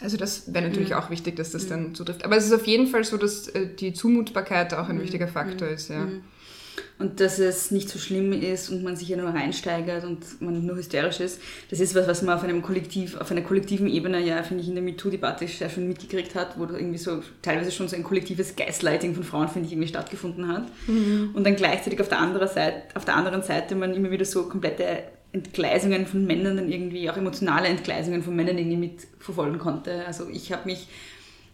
[0.00, 0.96] Also das wäre natürlich mhm.
[0.96, 2.24] auch wichtig, dass das dann zutrifft.
[2.24, 5.02] Aber es ist auf jeden Fall so, dass äh, die Zumutbarkeit auch ein mhm.
[5.02, 5.74] wichtiger Faktor mhm.
[5.74, 6.04] ist, ja.
[6.04, 6.22] Mhm
[6.98, 10.64] und dass es nicht so schlimm ist und man sich ja nur reinsteigert und man
[10.64, 11.40] nur hysterisch ist.
[11.70, 14.68] Das ist was, was man auf einem Kollektiv, auf einer kollektiven Ebene ja, finde ich,
[14.68, 18.56] in der MeToo-Debatte sehr schon mitgekriegt hat, wo irgendwie so teilweise schon so ein kollektives
[18.56, 20.66] Gaslighting von Frauen, finde ich, irgendwie stattgefunden hat.
[20.86, 21.30] Mhm.
[21.34, 24.48] Und dann gleichzeitig auf der, anderen Seite, auf der anderen Seite man immer wieder so
[24.48, 30.06] komplette Entgleisungen von Männern dann irgendwie, auch emotionale Entgleisungen von Männern irgendwie mitverfolgen konnte.
[30.06, 30.88] Also ich habe mich,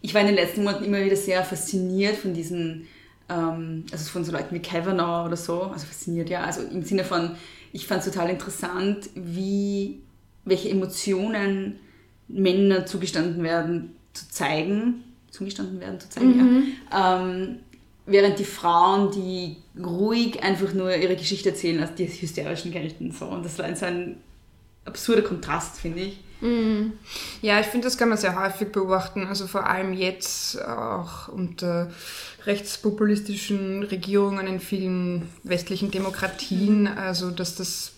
[0.01, 2.87] ich war in den letzten Monaten immer wieder sehr fasziniert von diesen
[3.29, 7.03] ähm, also von so Leuten wie Kavanaugh oder so, also fasziniert ja, also im Sinne
[7.03, 7.31] von,
[7.71, 10.01] ich fand es total interessant, wie,
[10.45, 11.79] welche Emotionen
[12.27, 16.63] Männern zugestanden werden zu zeigen, zugestanden werden zu zeigen, mhm.
[16.91, 17.59] ja, ähm,
[18.05, 23.25] während die Frauen, die ruhig einfach nur ihre Geschichte erzählen, als die hysterischen gelten, so,
[23.25, 24.17] und das war so ein
[24.85, 26.19] absurder Kontrast, finde ich.
[26.41, 26.93] Mhm.
[27.41, 29.25] Ja, ich finde, das kann man sehr häufig beobachten.
[29.25, 31.91] Also vor allem jetzt auch unter
[32.45, 36.81] rechtspopulistischen Regierungen in vielen westlichen Demokratien.
[36.81, 36.97] Mhm.
[36.97, 37.93] Also dass das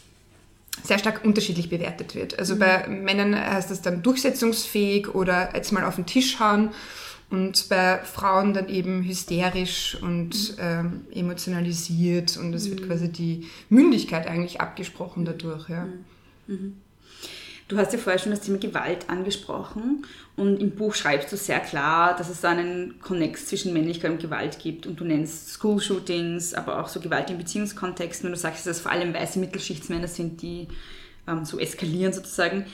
[0.83, 2.37] sehr stark unterschiedlich bewertet wird.
[2.37, 2.59] Also mhm.
[2.59, 6.69] bei Männern heißt das dann durchsetzungsfähig oder jetzt mal auf den Tisch hauen
[7.29, 10.57] und bei Frauen dann eben hysterisch und mhm.
[10.59, 12.87] ähm, emotionalisiert und es wird mhm.
[12.87, 15.69] quasi die Mündigkeit eigentlich abgesprochen dadurch.
[15.69, 15.85] Ja.
[15.85, 16.05] Mhm.
[16.47, 16.77] mhm.
[17.69, 20.05] Du hast ja vorher schon das Thema Gewalt angesprochen
[20.37, 24.21] und im Buch schreibst du sehr klar, dass es da einen Konnex zwischen Männlichkeit und
[24.21, 28.65] Gewalt gibt und du nennst School-Shootings, aber auch so Gewalt in Beziehungskontexten und du sagst,
[28.65, 30.69] dass es vor allem weiße Mittelschichtsmänner sind, die
[31.27, 32.67] ähm, so eskalieren sozusagen.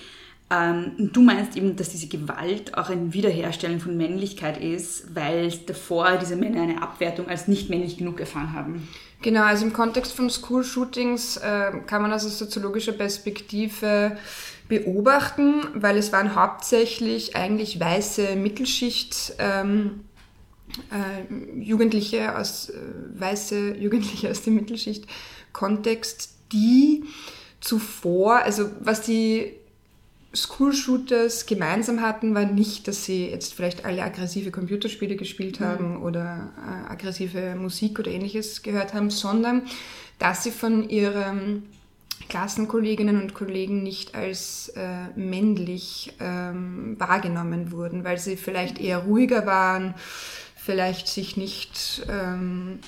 [0.50, 6.18] Ähm, du meinst eben, dass diese Gewalt auch ein Wiederherstellen von Männlichkeit ist, weil davor
[6.18, 8.88] diese Männer eine Abwertung als nicht männlich genug erfahren haben.
[9.22, 14.18] Genau, also im Kontext von School-Shootings äh, kann man aus soziologischer Perspektive
[14.68, 19.34] beobachten, weil es waren hauptsächlich eigentlich weiße Mittelschicht.
[19.40, 20.02] Ähm,
[20.92, 22.76] äh, Jugendliche aus, äh,
[23.16, 25.06] weiße Jugendliche aus der Mittelschicht
[25.52, 27.04] Kontext, die
[27.62, 29.54] zuvor, also was die
[30.36, 35.66] School-Shooters gemeinsam hatten, war nicht, dass sie jetzt vielleicht alle aggressive Computerspiele gespielt mhm.
[35.66, 36.04] haben mhm.
[36.04, 39.64] oder äh, aggressive Musik oder ähnliches gehört haben, sondern
[40.20, 41.64] dass sie von ihren
[42.30, 49.46] Klassenkolleginnen und Kollegen nicht als äh, männlich ähm, wahrgenommen wurden, weil sie vielleicht eher ruhiger
[49.46, 49.94] waren,
[50.56, 52.80] vielleicht sich nicht ähm,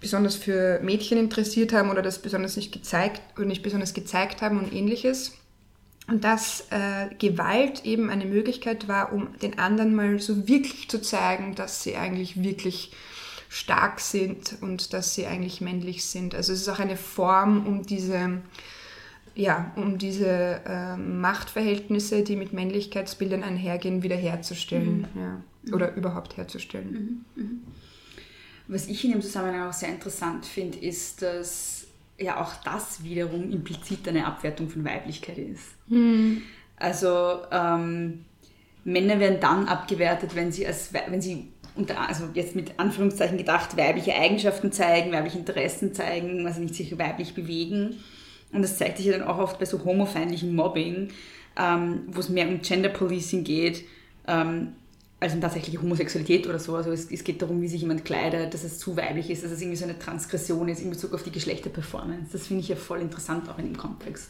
[0.00, 4.58] besonders für Mädchen interessiert haben oder das besonders nicht gezeigt oder nicht besonders gezeigt haben
[4.58, 5.32] und ähnliches.
[6.12, 11.00] Und dass äh, Gewalt eben eine Möglichkeit war, um den anderen mal so wirklich zu
[11.00, 12.92] zeigen, dass sie eigentlich wirklich
[13.48, 16.34] stark sind und dass sie eigentlich männlich sind.
[16.34, 18.42] Also es ist auch eine Form, um diese,
[19.34, 25.06] ja, um diese äh, Machtverhältnisse, die mit Männlichkeitsbildern einhergehen, wiederherzustellen.
[25.14, 25.18] Mhm.
[25.18, 25.74] Ja.
[25.74, 25.96] Oder mhm.
[25.96, 27.24] überhaupt herzustellen.
[27.36, 27.42] Mhm.
[27.42, 27.62] Mhm.
[28.68, 31.86] Was ich in dem Zusammenhang auch sehr interessant finde, ist, dass
[32.18, 35.74] ja auch das wiederum implizit eine Abwertung von Weiblichkeit ist.
[35.88, 36.42] Mhm.
[36.76, 38.24] Also ähm,
[38.84, 43.76] Männer werden dann abgewertet, wenn sie, als, wenn sie unter, also jetzt mit Anführungszeichen gedacht,
[43.76, 48.00] weibliche Eigenschaften zeigen, weibliche Interessen zeigen, also nicht sich weiblich bewegen.
[48.52, 51.08] Und das zeigt sich ja dann auch oft bei so homofeindlichen Mobbing,
[51.56, 53.84] ähm, wo es mehr um Gender Policing geht,
[54.26, 54.74] ähm,
[55.22, 56.74] als um tatsächliche Homosexualität oder so.
[56.74, 59.52] Also es, es, geht darum, wie sich jemand kleidet, dass es zu weiblich ist, dass
[59.52, 62.32] es irgendwie so eine Transgression ist in Bezug auf die Geschlechterperformance.
[62.32, 64.28] Das finde ich ja voll interessant auch in dem Kontext.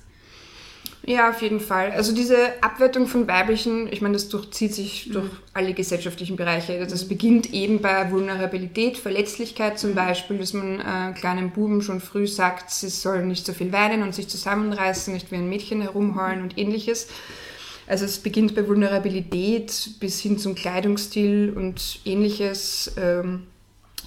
[1.04, 1.90] Ja, auf jeden Fall.
[1.90, 5.36] Also diese Abwertung von weiblichen, ich meine, das durchzieht sich durch mhm.
[5.52, 6.78] alle gesellschaftlichen Bereiche.
[6.86, 9.94] Das beginnt eben bei Vulnerabilität, Verletzlichkeit zum mhm.
[9.96, 14.02] Beispiel, dass man äh, kleinen Buben schon früh sagt, sie sollen nicht so viel weinen
[14.04, 17.08] und sich zusammenreißen, nicht wie ein Mädchen herumheulen und ähnliches.
[17.92, 22.90] Also es beginnt bei Vulnerabilität bis hin zum Kleidungsstil und ähnliches.
[22.96, 23.42] Ähm,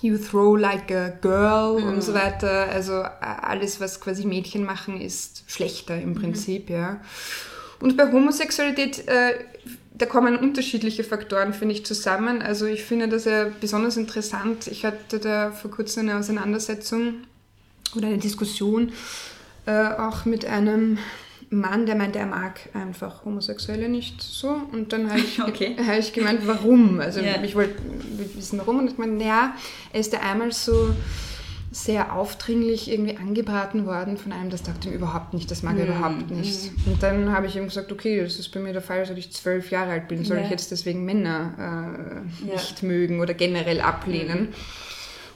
[0.02, 1.90] you throw like a girl mhm.
[1.90, 2.68] und so weiter.
[2.72, 6.16] Also alles, was quasi Mädchen machen, ist schlechter im mhm.
[6.16, 6.76] Prinzip, mhm.
[6.76, 7.02] ja.
[7.80, 9.36] Und bei Homosexualität, äh,
[9.94, 12.42] da kommen unterschiedliche Faktoren, finde ich, zusammen.
[12.42, 14.66] Also ich finde das ja besonders interessant.
[14.66, 17.18] Ich hatte da vor kurzem eine Auseinandersetzung
[17.96, 18.94] oder eine Diskussion
[19.68, 20.98] äh, auch mit einem
[21.50, 24.62] Mann, der meinte, er mag einfach Homosexuelle nicht so.
[24.72, 25.76] Und dann habe ich, okay.
[25.88, 27.00] hab ich gemeint, warum?
[27.00, 27.44] Also yeah.
[27.44, 27.76] ich wollte
[28.36, 28.80] wissen, warum.
[28.80, 29.56] Und ich meinte, ja,
[29.94, 30.94] er ist da einmal so
[31.72, 35.84] sehr aufdringlich irgendwie angebraten worden von einem, das dachte ihm überhaupt nicht, das mag er
[35.84, 35.90] mm.
[35.90, 36.72] überhaupt nicht.
[36.72, 36.92] Mm.
[36.92, 39.34] Und dann habe ich ihm gesagt, okay, das ist bei mir der Fall, seit ich
[39.34, 40.46] zwölf Jahre alt bin, soll yeah.
[40.46, 42.54] ich jetzt deswegen Männer äh, yeah.
[42.54, 44.44] nicht mögen oder generell ablehnen?
[44.44, 44.54] Mm.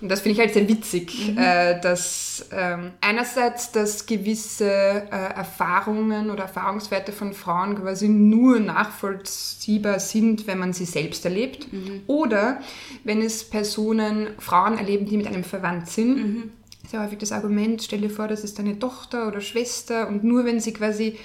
[0.02, 1.38] Und das finde ich halt sehr witzig, mhm.
[1.38, 10.00] äh, dass ähm, einerseits, dass gewisse äh, Erfahrungen oder Erfahrungswerte von Frauen quasi nur nachvollziehbar
[10.00, 11.72] sind, wenn man sie selbst erlebt.
[11.74, 12.04] Mhm.
[12.08, 12.62] Oder
[13.04, 16.16] wenn es Personen, Frauen erleben, die mit einem verwandt sind.
[16.16, 16.52] Mhm.
[16.88, 20.46] Sehr häufig das Argument, stell dir vor, das ist deine Tochter oder Schwester und nur
[20.46, 21.18] wenn sie quasi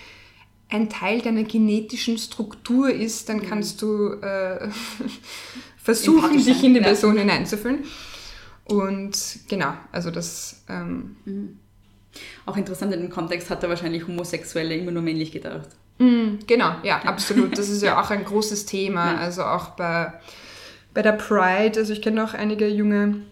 [0.68, 3.46] ein Teil deiner genetischen Struktur ist, dann mhm.
[3.48, 4.68] kannst du äh,
[5.76, 7.84] versuchen, dich in die Person hineinzufühlen.
[8.64, 9.16] Und
[9.48, 10.64] genau, also das.
[10.68, 11.59] Ähm, mhm.
[12.46, 15.68] Auch interessant in dem Kontext hat er wahrscheinlich Homosexuelle immer nur männlich gedacht.
[15.98, 17.59] Mhm, genau, ja, absolut.
[17.59, 19.14] Das ist ja auch ein großes Thema.
[19.14, 19.18] Ja.
[19.18, 20.12] Also auch bei,
[20.92, 21.81] bei der Pride.
[21.81, 23.22] Also ich kenne auch einige junge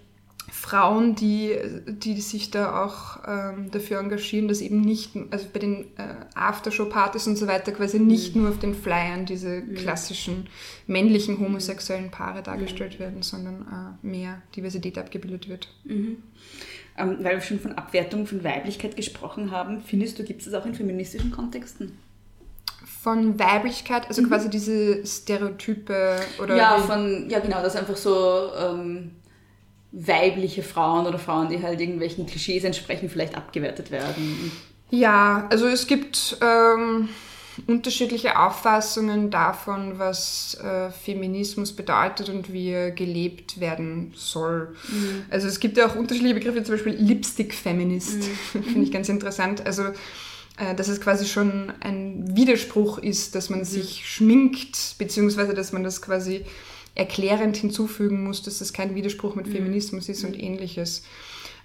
[0.55, 5.85] Frauen, die, die sich da auch ähm, dafür engagieren, dass eben nicht, also bei den
[5.97, 8.43] äh, Aftershow-Partys und so weiter quasi nicht mhm.
[8.43, 9.75] nur auf den Flyern diese mhm.
[9.77, 10.51] klassischen
[10.87, 12.99] männlichen homosexuellen Paare dargestellt mhm.
[13.03, 13.63] werden, sondern
[14.03, 15.69] äh, mehr Diversität abgebildet wird.
[15.85, 16.19] Mhm.
[16.99, 20.55] Ähm, weil wir schon von Abwertung von Weiblichkeit gesprochen haben, findest du, gibt es das
[20.55, 21.97] auch in feministischen Kontexten?
[23.01, 24.29] Von Weiblichkeit, also mhm.
[24.29, 26.57] quasi diese Stereotype oder.
[26.57, 28.51] Ja, von, ja genau, das einfach so.
[28.55, 29.13] Ähm,
[29.93, 34.51] weibliche Frauen oder Frauen, die halt irgendwelchen Klischees entsprechen, vielleicht abgewertet werden?
[34.91, 37.11] Ja, also es gibt ähm,
[37.67, 44.75] unterschiedliche Auffassungen davon, was äh, Feminismus bedeutet und wie er gelebt werden soll.
[44.89, 45.25] Mhm.
[45.31, 48.19] Also es gibt ja auch unterschiedliche Begriffe, zum Beispiel Lipstick-Feminist,
[48.55, 48.63] mhm.
[48.65, 49.65] finde ich ganz interessant.
[49.67, 49.85] Also
[50.59, 53.65] äh, dass es quasi schon ein Widerspruch ist, dass man mhm.
[53.65, 56.45] sich schminkt, beziehungsweise dass man das quasi
[56.95, 59.53] erklärend hinzufügen muss, dass das kein Widerspruch mit mhm.
[59.53, 61.03] Feminismus ist und ähnliches.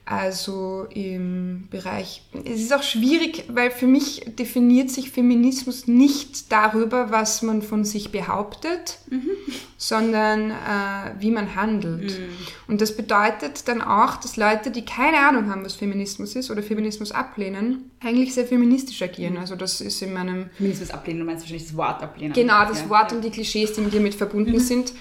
[0.10, 7.12] Also im Bereich, es ist auch schwierig, weil für mich definiert sich Feminismus nicht darüber,
[7.12, 9.30] was man von sich behauptet, mhm.
[9.78, 12.18] sondern äh, wie man handelt.
[12.18, 12.30] Mhm.
[12.70, 16.64] Und das bedeutet dann auch, dass Leute, die keine Ahnung haben, was Feminismus ist oder
[16.64, 19.34] Feminismus ablehnen, eigentlich sehr feministisch agieren.
[19.34, 19.40] Mhm.
[19.40, 20.50] Also das ist in meinem...
[20.56, 22.32] Feminismus ablehnen, du meinst wahrscheinlich das Wort ablehnen.
[22.32, 22.90] Genau, das ja.
[22.90, 24.60] Wort und die Klischees, die mit damit verbunden mhm.
[24.60, 24.94] sind.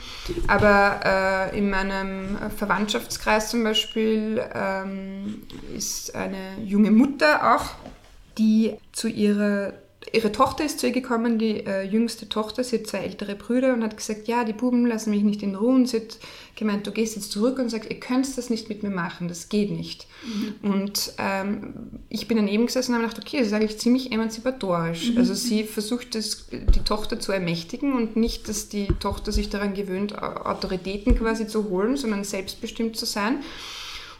[0.49, 4.43] Aber äh, in meinem Verwandtschaftskreis zum Beispiel...
[4.53, 5.43] Ähm, ähm,
[5.77, 7.75] ist eine junge Mutter auch,
[8.39, 9.73] die zu ihrer
[10.13, 13.73] ihre Tochter ist zu ihr gekommen, die äh, jüngste Tochter, sie hat zwei ältere Brüder
[13.73, 15.75] und hat gesagt, ja, die Buben lassen mich nicht in Ruhe.
[15.75, 16.19] Und sie hat
[16.55, 19.49] gemeint, du gehst jetzt zurück und sagst, ihr könnt das nicht mit mir machen, das
[19.49, 20.07] geht nicht.
[20.25, 20.71] Mhm.
[20.71, 21.75] Und ähm,
[22.09, 25.11] ich bin daneben gesessen und habe gedacht, okay, das ist eigentlich ziemlich emanzipatorisch.
[25.11, 25.19] Mhm.
[25.19, 29.75] Also sie versucht, das, die Tochter zu ermächtigen und nicht, dass die Tochter sich daran
[29.75, 33.41] gewöhnt, Autoritäten quasi zu holen, sondern selbstbestimmt zu sein.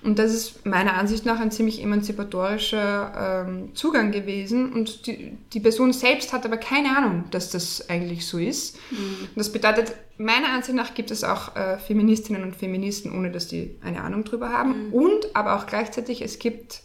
[0.07, 4.72] Und das ist meiner Ansicht nach ein ziemlich emanzipatorischer ähm, Zugang gewesen.
[4.72, 8.78] Und die, die Person selbst hat aber keine Ahnung, dass das eigentlich so ist.
[8.92, 9.28] Mhm.
[9.34, 13.74] Das bedeutet, meiner Ansicht nach gibt es auch äh, Feministinnen und Feministen, ohne dass die
[13.82, 14.86] eine Ahnung drüber haben.
[14.86, 14.92] Mhm.
[14.92, 16.82] Und aber auch gleichzeitig, es gibt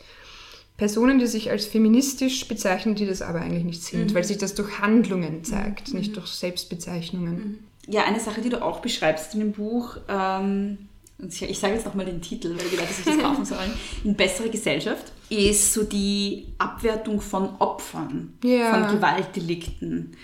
[0.77, 4.15] Personen, die sich als feministisch bezeichnen, die das aber eigentlich nicht sind, mhm.
[4.15, 5.99] weil sich das durch Handlungen zeigt, mhm.
[5.99, 7.35] nicht durch Selbstbezeichnungen.
[7.35, 7.59] Mhm.
[7.85, 10.87] Ja, eine Sache, die du auch beschreibst in dem Buch, ähm
[11.29, 13.71] ich sage jetzt nochmal den Titel, weil die Leute sich das kaufen sollen,
[14.03, 18.73] in bessere Gesellschaft, ist so die Abwertung von Opfern, ja.
[18.73, 20.15] von Gewaltdelikten.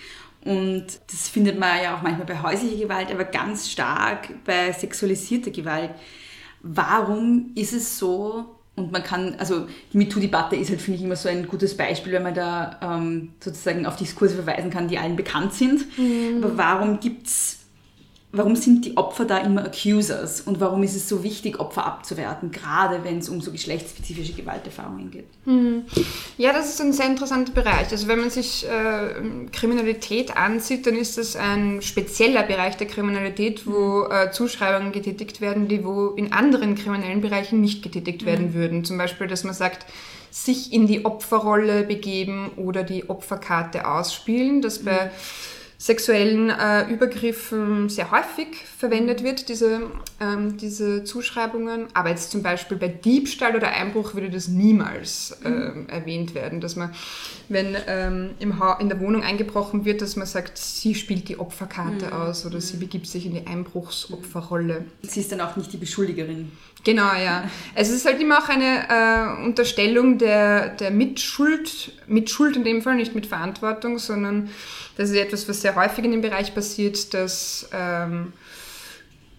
[0.43, 5.51] Und das findet man ja auch manchmal bei häuslicher Gewalt, aber ganz stark bei sexualisierter
[5.51, 5.91] Gewalt.
[6.61, 11.15] Warum ist es so, und man kann, also die MeToo-Debatte ist halt, finde ich, immer
[11.15, 15.15] so ein gutes Beispiel, wenn man da ähm, sozusagen auf Diskurse verweisen kann, die allen
[15.15, 15.85] bekannt sind.
[15.97, 16.43] Mhm.
[16.43, 17.56] Aber warum gibt es
[18.33, 22.51] warum sind die Opfer da immer Accusers und warum ist es so wichtig, Opfer abzuwerten,
[22.51, 25.27] gerade wenn es um so geschlechtsspezifische Gewalterfahrungen geht?
[25.45, 25.85] Mhm.
[26.37, 27.89] Ja, das ist ein sehr interessanter Bereich.
[27.89, 33.65] Also wenn man sich äh, Kriminalität ansieht, dann ist das ein spezieller Bereich der Kriminalität,
[33.65, 38.53] wo äh, Zuschreibungen getätigt werden, die wo in anderen kriminellen Bereichen nicht getätigt werden mhm.
[38.53, 38.83] würden.
[38.83, 39.85] Zum Beispiel, dass man sagt,
[40.31, 45.09] sich in die Opferrolle begeben oder die Opferkarte ausspielen, dass bei mhm
[45.79, 48.47] sexuellen äh, Übergriffen sehr häufig
[48.77, 49.83] verwendet wird, diese,
[50.19, 51.85] ähm, diese Zuschreibungen.
[51.93, 55.49] Aber jetzt zum Beispiel bei Diebstahl oder Einbruch würde das niemals äh,
[55.87, 56.95] erwähnt werden, dass man,
[57.47, 62.07] wenn ähm, im in der Wohnung eingebrochen wird, dass man sagt, sie spielt die Opferkarte
[62.07, 62.11] mhm.
[62.11, 64.85] aus oder sie begibt sich in die Einbruchsopferrolle.
[65.03, 66.51] Sie ist dann auch nicht die Beschuldigerin.
[66.83, 67.49] Genau, ja.
[67.75, 72.81] Also es ist halt immer auch eine äh, Unterstellung der, der Mitschuld, Mitschuld in dem
[72.81, 74.49] Fall, nicht mit Verantwortung, sondern
[74.97, 78.33] das ist etwas, was sehr häufig in dem Bereich passiert, dass ähm,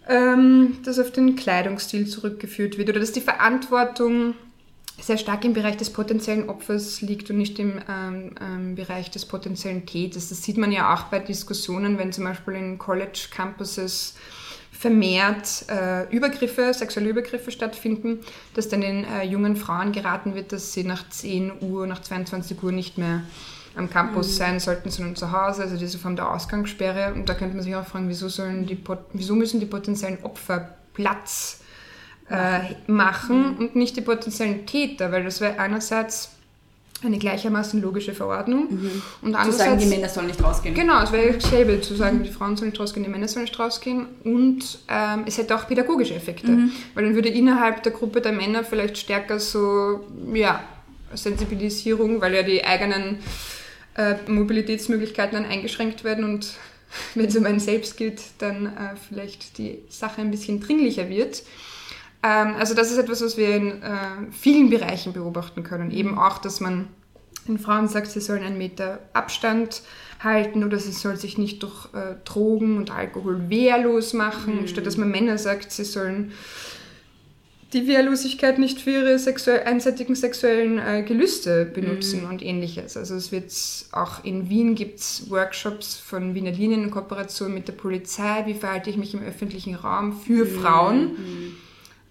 [0.07, 4.35] ähm, das auf den Kleidungsstil zurückgeführt wird oder dass die Verantwortung
[5.01, 9.25] sehr stark im Bereich des potenziellen Opfers liegt und nicht im ähm, ähm, Bereich des
[9.25, 10.29] potenziellen Täters.
[10.29, 14.15] Das sieht man ja auch bei Diskussionen, wenn zum Beispiel in College-Campuses
[14.71, 18.19] vermehrt äh, Übergriffe, sexuelle Übergriffe stattfinden,
[18.53, 22.61] dass dann den äh, jungen Frauen geraten wird, dass sie nach 10 Uhr, nach 22
[22.63, 23.23] Uhr nicht mehr
[23.75, 24.33] am Campus mhm.
[24.33, 27.13] sein sollten, sondern zu Hause, also diese Form der Ausgangssperre.
[27.13, 28.77] Und da könnte man sich auch fragen, wieso, sollen die,
[29.13, 31.61] wieso müssen die potenziellen Opfer Platz
[32.29, 33.57] äh, machen mhm.
[33.57, 36.31] und nicht die potenziellen Täter, weil das wäre einerseits
[37.03, 38.67] eine gleichermaßen logische Verordnung.
[38.69, 39.01] Mhm.
[39.21, 40.75] Und zu sagen, die Männer sollen nicht rausgehen.
[40.75, 43.57] Genau, es wäre dasselbe, zu sagen, die Frauen sollen nicht rausgehen, die Männer sollen nicht
[43.57, 44.05] rausgehen.
[44.25, 46.71] Und ähm, es hätte auch pädagogische Effekte, mhm.
[46.93, 50.01] weil dann würde innerhalb der Gruppe der Männer vielleicht stärker so,
[50.33, 50.61] ja,
[51.13, 53.19] Sensibilisierung, weil ja die eigenen
[53.95, 56.53] äh, Mobilitätsmöglichkeiten dann eingeschränkt werden und
[57.15, 61.43] wenn es um einen selbst geht, dann äh, vielleicht die Sache ein bisschen dringlicher wird.
[62.23, 63.97] Ähm, also das ist etwas, was wir in äh,
[64.31, 65.91] vielen Bereichen beobachten können.
[65.91, 66.87] Eben auch, dass man
[67.47, 69.81] den Frauen sagt, sie sollen einen Meter Abstand
[70.19, 74.67] halten oder sie soll sich nicht durch äh, Drogen und Alkohol wehrlos machen, mhm.
[74.67, 76.33] statt dass man Männer sagt, sie sollen
[77.73, 82.29] die Wehrlosigkeit nicht für ihre sexuell, einseitigen sexuellen äh, Gelüste benutzen mhm.
[82.29, 82.97] und ähnliches.
[82.97, 83.53] Also es wird
[83.91, 88.55] auch in Wien gibt es Workshops von Wiener Linien in Kooperation mit der Polizei, wie
[88.55, 90.59] verhalte ich mich im öffentlichen Raum für mhm.
[90.59, 91.01] Frauen.
[91.01, 91.55] Mhm.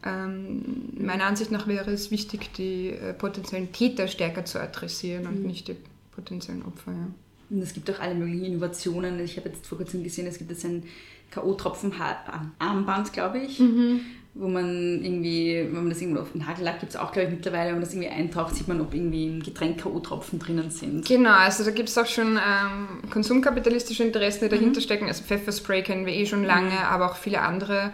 [0.05, 0.63] Ähm,
[0.97, 5.47] meiner Ansicht nach wäre es wichtig, die äh, potenziellen Täter stärker zu adressieren und mhm.
[5.47, 5.77] nicht die
[6.13, 6.93] potenziellen Opfer.
[6.93, 7.09] Ja.
[7.51, 9.19] Und es gibt auch alle möglichen Innovationen.
[9.21, 10.85] Ich habe jetzt vor kurzem gesehen, es gibt jetzt ein
[11.31, 14.01] K.O.-Tropfen-Armband, glaube ich, mhm.
[14.39, 17.35] Wo man irgendwie, wenn man das irgendwo auf den Hagellack gibt es auch, glaube ich,
[17.35, 21.05] mittlerweile, wenn man das irgendwie eintaucht, sieht man, ob irgendwie im Getränk K.O.-Tropfen drinnen sind.
[21.07, 24.85] Genau, also da gibt es auch schon ähm, konsumkapitalistische Interessen, die dahinter mhm.
[24.85, 25.07] stecken.
[25.07, 26.87] Also Pfefferspray kennen wir eh schon lange, mhm.
[26.89, 27.91] aber auch viele andere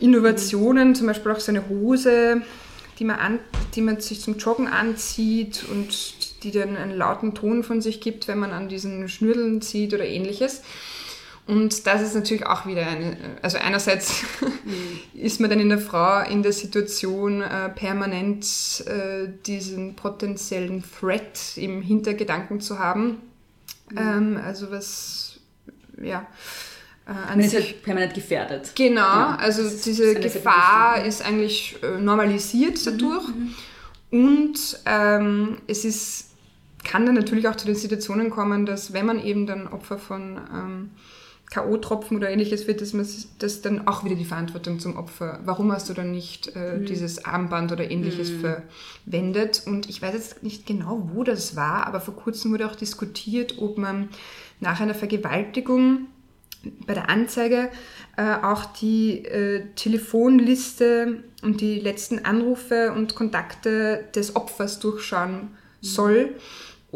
[0.00, 2.42] Innovationen, zum Beispiel auch so eine Hose,
[2.98, 3.38] die man, an,
[3.76, 8.26] die man sich zum Joggen anzieht und die dann einen lauten Ton von sich gibt,
[8.26, 10.62] wenn man an diesen Schnürdeln zieht oder ähnliches.
[11.46, 14.24] Und das ist natürlich auch wieder eine, also einerseits
[15.14, 21.56] ist man dann in der Frau in der Situation, äh, permanent äh, diesen potenziellen Threat
[21.56, 23.18] im Hintergedanken zu haben.
[23.90, 23.98] Mhm.
[23.98, 25.38] Ähm, also was,
[26.02, 26.26] ja.
[27.06, 28.72] Äh, man ist halt permanent gefährdet.
[28.74, 32.90] Genau, ja, also diese Gefahr ist eigentlich äh, normalisiert mhm.
[32.90, 33.28] dadurch.
[33.28, 33.54] Mhm.
[34.10, 36.30] Und ähm, es ist,
[36.82, 40.40] kann dann natürlich auch zu den Situationen kommen, dass wenn man eben dann Opfer von
[40.52, 40.90] ähm,
[41.50, 43.06] K.O.-Tropfen oder ähnliches wird, dass man
[43.38, 45.40] das dann auch wieder die Verantwortung zum Opfer.
[45.44, 46.86] Warum hast du dann nicht äh, mhm.
[46.86, 48.56] dieses Armband oder ähnliches mhm.
[49.04, 49.62] verwendet?
[49.64, 53.58] Und ich weiß jetzt nicht genau, wo das war, aber vor kurzem wurde auch diskutiert,
[53.58, 54.08] ob man
[54.60, 56.06] nach einer Vergewaltigung
[56.86, 57.68] bei der Anzeige
[58.16, 65.86] äh, auch die äh, Telefonliste und die letzten Anrufe und Kontakte des Opfers durchschauen mhm.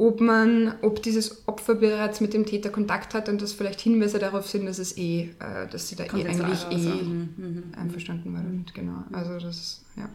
[0.01, 4.19] Ob man, ob dieses Opfer bereits mit dem Täter Kontakt hat und das vielleicht Hinweise
[4.19, 7.63] darauf sind, dass es eh, äh, dass sie da eh eigentlich eh mhm, mhm.
[7.77, 9.05] einverstanden war damit, genau.
[9.13, 10.09] Also das ist, ja.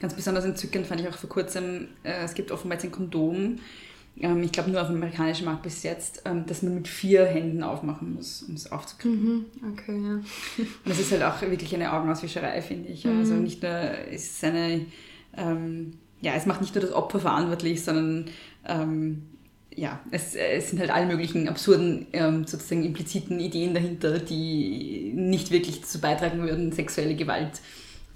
[0.00, 3.58] Ganz besonders entzückend fand ich auch vor kurzem, äh, es gibt offenbar jetzt ein Kondom,
[4.18, 7.26] ähm, ich glaube nur auf dem amerikanischen Markt bis jetzt, ähm, dass man mit vier
[7.26, 9.22] Händen aufmachen muss, um es aufzukriegen.
[9.22, 10.14] Mhm, okay, ja.
[10.58, 13.04] Und das ist halt auch wirklich eine Augenauswischerei, finde ich.
[13.04, 13.18] Mhm.
[13.18, 14.86] Also nicht nur ist es eine,
[15.36, 18.30] ähm, ja, es macht nicht nur das Opfer verantwortlich, sondern
[18.68, 19.22] ähm,
[19.74, 25.50] ja, es, es, sind halt alle möglichen absurden, ähm, sozusagen impliziten Ideen dahinter, die nicht
[25.50, 27.60] wirklich dazu beitragen würden, sexuelle Gewalt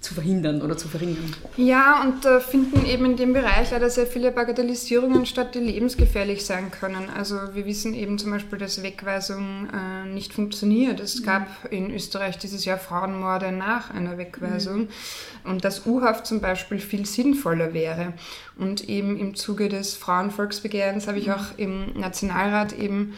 [0.01, 1.35] zu verhindern oder zu verringern.
[1.57, 5.59] Ja, und da äh, finden eben in dem Bereich leider sehr viele Bagatellisierungen statt, die
[5.59, 7.09] lebensgefährlich sein können.
[7.15, 10.99] Also wir wissen eben zum Beispiel, dass Wegweisung äh, nicht funktioniert.
[10.99, 11.25] Es mhm.
[11.25, 14.87] gab in Österreich dieses Jahr Frauenmorde nach einer Wegweisung mhm.
[15.43, 18.13] und dass U-Haft zum Beispiel viel sinnvoller wäre.
[18.57, 21.33] Und eben im Zuge des Frauenvolksbegehrens habe ich mhm.
[21.33, 23.13] auch im Nationalrat eben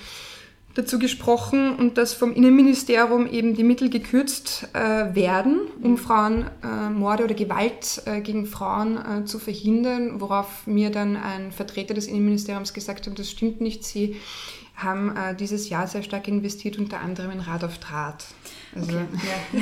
[0.74, 7.26] dazu gesprochen und dass vom Innenministerium eben die Mittel gekürzt äh, werden, um Frauenmorde äh,
[7.26, 12.74] oder Gewalt äh, gegen Frauen äh, zu verhindern, worauf mir dann ein Vertreter des Innenministeriums
[12.74, 14.16] gesagt hat, das stimmt nicht, sie
[14.76, 18.26] haben äh, dieses Jahr sehr stark investiert, unter anderem in Rad auf Draht.
[18.76, 19.08] Also, okay.
[19.54, 19.62] ja.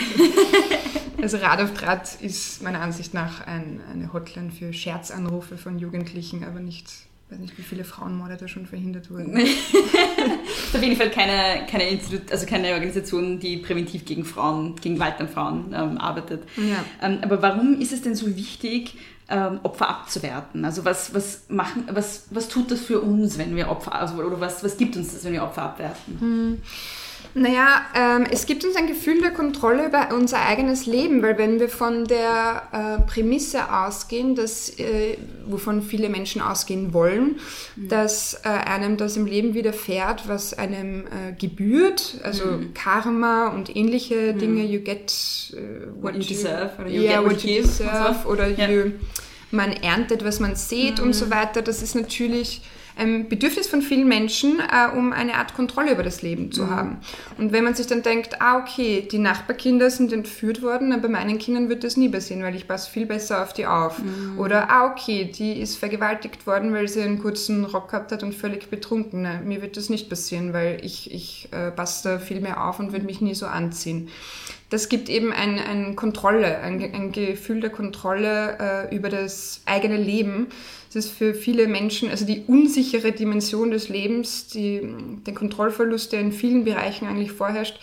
[1.22, 6.45] also Rad auf Draht ist meiner Ansicht nach ein, eine Hotline für Scherzanrufe von Jugendlichen,
[6.45, 6.88] aber nicht
[7.32, 9.38] ich weiß nicht, wie viele Frauenmorde da schon verhindert wurden.
[9.38, 14.96] ist auf jeden Fall keine, keine, Institut, also keine Organisation, die präventiv gegen Frauen, gegen
[14.96, 16.44] Gewalt an Frauen ähm, arbeitet.
[16.58, 16.84] Ja.
[17.02, 18.98] Ähm, aber warum ist es denn so wichtig,
[19.30, 20.66] ähm, Opfer abzuwerten?
[20.66, 24.42] Also was, was, machen, was, was tut das für uns, wenn wir Opfer, also, oder
[24.42, 26.20] was, was gibt uns das, wenn wir Opfer abwerten?
[26.20, 26.58] Hm.
[27.34, 31.60] Naja, ähm, es gibt uns ein Gefühl der Kontrolle über unser eigenes Leben, weil wenn
[31.60, 37.40] wir von der äh, Prämisse ausgehen, dass, äh, wovon viele Menschen ausgehen wollen,
[37.76, 37.88] mhm.
[37.88, 42.74] dass äh, einem das im Leben widerfährt, was einem äh, gebührt, also mhm.
[42.74, 44.40] Karma und ähnliche mhm.
[44.40, 45.14] Dinge, you get
[45.54, 48.70] uh, what you, you deserve, oder you yeah, get what you deserve, oder ja.
[48.70, 48.92] you,
[49.52, 51.32] man erntet, was man sieht und so mhm.
[51.32, 52.62] weiter, das ist natürlich
[53.02, 56.70] ein Bedürfnis von vielen Menschen, äh, um eine Art Kontrolle über das Leben zu mhm.
[56.70, 56.97] haben.
[57.38, 61.39] Und wenn man sich dann denkt, ah, okay, die Nachbarkinder sind entführt worden, bei meinen
[61.39, 63.99] Kindern wird das nie passieren, weil ich passe viel besser auf die auf.
[63.99, 64.39] Mhm.
[64.39, 68.36] Oder, ah, okay, die ist vergewaltigt worden, weil sie einen kurzen Rock gehabt hat und
[68.36, 69.24] völlig betrunken.
[69.24, 72.80] Nein, mir wird das nicht passieren, weil ich, ich äh, passe da viel mehr auf
[72.80, 74.10] und würde mich nie so anziehen
[74.72, 79.98] das gibt eben eine ein Kontrolle, ein, ein, Gefühl der Kontrolle äh, über das eigene
[79.98, 80.48] Leben.
[80.88, 84.82] Das ist für viele Menschen, also die unsichere Dimension des Lebens, die,
[85.26, 87.80] der Kontrollverlust, der in vielen Bereichen eigentlich vorherrscht,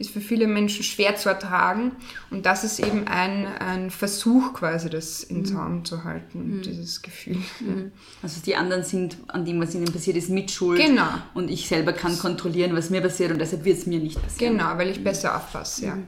[0.00, 1.92] ist für viele Menschen schwer zu ertragen.
[2.30, 5.44] Und das ist eben ein, ein Versuch quasi, das in mhm.
[5.44, 5.84] Zaum mhm.
[5.84, 6.62] zu halten, mhm.
[6.62, 7.36] dieses Gefühl.
[7.60, 7.92] Mhm.
[8.22, 10.80] Also die anderen sind an dem, was ihnen passiert ist, mitschuld.
[10.80, 11.10] Genau.
[11.34, 14.56] Und ich selber kann kontrollieren, was mir passiert und deshalb wird es mir nicht passieren.
[14.56, 15.98] Genau, weil ich besser aufpasse, ja.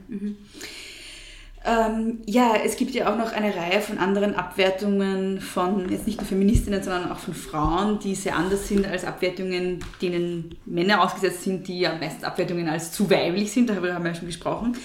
[1.65, 6.19] Ähm, ja, es gibt ja auch noch eine Reihe von anderen Abwertungen von jetzt nicht
[6.19, 11.45] nur Feministinnen, sondern auch von Frauen, die sehr anders sind als Abwertungen, denen Männer ausgesetzt
[11.45, 14.77] sind, die ja meistens Abwertungen als zu weiblich sind, darüber haben wir ja schon gesprochen.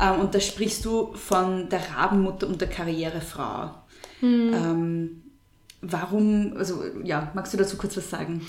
[0.00, 3.74] Ähm, und da sprichst du von der Rabenmutter und der Karrierefrau.
[4.20, 4.52] Mhm.
[4.54, 5.22] Ähm,
[5.82, 8.46] warum, also ja, magst du dazu kurz was sagen?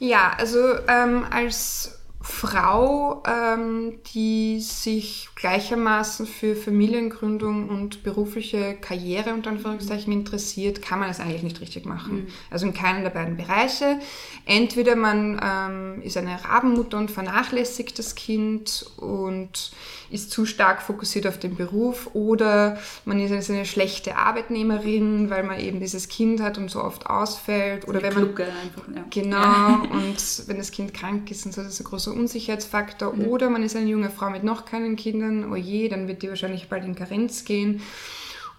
[0.00, 0.58] Ja, also
[0.88, 10.82] ähm, als Frau, ähm, die sich gleichermaßen für Familiengründung und berufliche Karriere unter Anführungszeichen interessiert,
[10.82, 12.14] kann man das eigentlich nicht richtig machen.
[12.14, 12.26] Mhm.
[12.50, 13.98] Also in keinem der beiden Bereiche.
[14.44, 19.72] Entweder man ähm, ist eine Rabenmutter und vernachlässigt das Kind und
[20.10, 25.58] ist zu stark fokussiert auf den Beruf oder man ist eine schlechte Arbeitnehmerin, weil man
[25.60, 29.04] eben dieses Kind hat und so oft ausfällt oder wenn man einfach, ja.
[29.08, 33.26] genau und wenn das Kind krank ist und so, das ist ein großer Unsicherheitsfaktor mhm.
[33.26, 36.28] oder man ist eine junge Frau mit noch keinen Kindern, oh je, dann wird die
[36.28, 37.82] wahrscheinlich bald in Karenz gehen.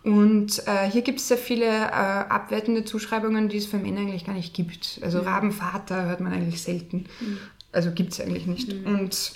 [0.04, 4.26] Und äh, hier gibt es sehr viele äh, abwertende Zuschreibungen, die es für Männer eigentlich
[4.26, 5.00] gar nicht gibt.
[5.04, 5.28] Also mhm.
[5.28, 7.06] Rabenvater hört man eigentlich selten.
[7.20, 7.38] Mhm.
[7.72, 8.74] Also gibt es eigentlich nicht.
[8.74, 9.00] Mhm.
[9.00, 9.34] Und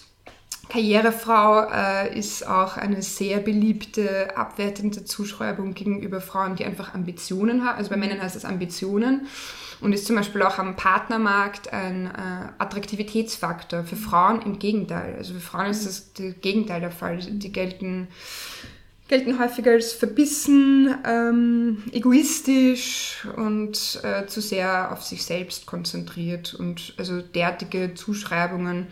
[0.70, 7.78] Karrierefrau äh, ist auch eine sehr beliebte, abwertende Zuschreibung gegenüber Frauen, die einfach Ambitionen haben.
[7.78, 9.28] Also bei Männern heißt das Ambitionen
[9.82, 12.10] und ist zum Beispiel auch am Partnermarkt ein äh,
[12.58, 13.84] Attraktivitätsfaktor.
[13.84, 15.16] Für Frauen im Gegenteil.
[15.18, 17.20] Also für Frauen ist das das Gegenteil der Fall.
[17.20, 18.08] Die gelten,
[19.08, 26.54] gelten häufig als verbissen, ähm, egoistisch und äh, zu sehr auf sich selbst konzentriert.
[26.54, 28.88] Und also derartige Zuschreibungen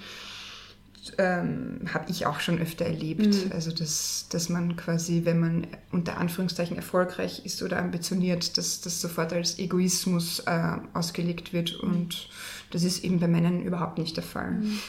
[1.18, 3.26] ähm, habe ich auch schon öfter erlebt.
[3.26, 3.52] Mhm.
[3.52, 9.02] Also, dass, dass man quasi, wenn man unter Anführungszeichen erfolgreich ist oder ambitioniert, dass das
[9.02, 11.76] sofort als Egoismus äh, ausgelegt wird.
[11.76, 12.30] Und
[12.72, 14.52] das ist eben bei Männern überhaupt nicht der Fall.
[14.52, 14.80] Mhm.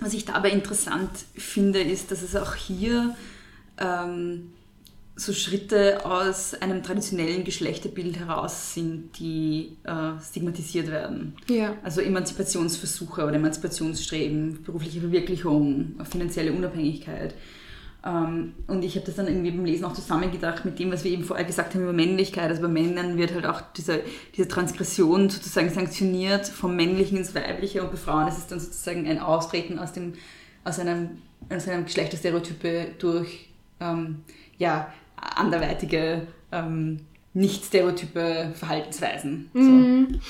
[0.00, 3.14] Was ich dabei interessant finde, ist, dass es auch hier
[3.78, 4.52] ähm,
[5.16, 11.36] so Schritte aus einem traditionellen Geschlechterbild heraus sind, die äh, stigmatisiert werden.
[11.48, 11.76] Ja.
[11.84, 17.34] Also Emanzipationsversuche oder Emanzipationsstreben, berufliche Verwirklichung, finanzielle Unabhängigkeit.
[18.04, 21.12] Ähm, und ich habe das dann irgendwie beim Lesen auch zusammengedacht mit dem, was wir
[21.12, 22.50] eben vorher gesagt haben über Männlichkeit.
[22.50, 24.00] Also bei Männern wird halt auch diese,
[24.36, 29.06] diese Transgression sozusagen sanktioniert vom Männlichen ins Weibliche und bei Frauen ist es dann sozusagen
[29.06, 30.14] ein Austreten aus, dem,
[30.64, 31.18] aus, einem,
[31.50, 33.48] aus einem Geschlechterstereotype durch
[33.80, 34.24] ähm,
[34.58, 34.92] ja,
[35.36, 37.00] anderweitige, ähm,
[37.32, 39.50] nicht stereotype Verhaltensweisen.
[39.52, 39.60] So.
[39.60, 40.20] Mhm.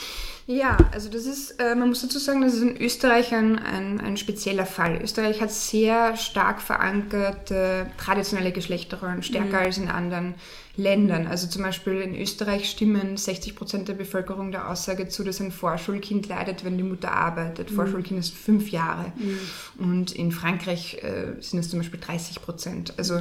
[0.47, 3.99] Ja, also das ist, äh, man muss dazu sagen, das ist in Österreich ein, ein,
[4.01, 5.01] ein, spezieller Fall.
[5.03, 9.67] Österreich hat sehr stark verankerte traditionelle Geschlechterrollen, stärker mhm.
[9.67, 10.35] als in anderen
[10.77, 11.27] Ländern.
[11.27, 15.51] Also zum Beispiel in Österreich stimmen 60 Prozent der Bevölkerung der Aussage zu, dass ein
[15.51, 17.71] Vorschulkind leidet, wenn die Mutter arbeitet.
[17.71, 17.77] Mhm.
[17.77, 19.13] Vorschulkind ist fünf Jahre.
[19.17, 19.39] Mhm.
[19.79, 22.93] Und in Frankreich äh, sind es zum Beispiel 30 Prozent.
[22.99, 23.21] Also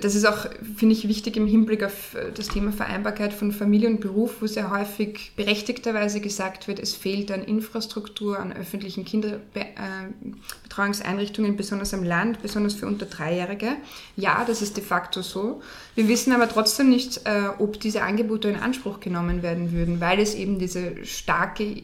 [0.00, 3.88] das ist auch, finde ich, wichtig im Hinblick auf äh, das Thema Vereinbarkeit von Familie
[3.88, 11.56] und Beruf, wo sehr häufig berechtigterweise gesagt wird, es fehlt an Infrastruktur, an öffentlichen Kinderbetreuungseinrichtungen,
[11.56, 13.76] besonders am Land, besonders für unter Dreijährige.
[14.16, 15.62] Ja, das ist de facto so.
[15.94, 20.18] Wir wissen aber trotzdem nicht, äh, ob diese Angebote in Anspruch genommen werden würden, weil
[20.18, 21.82] es eben diese starke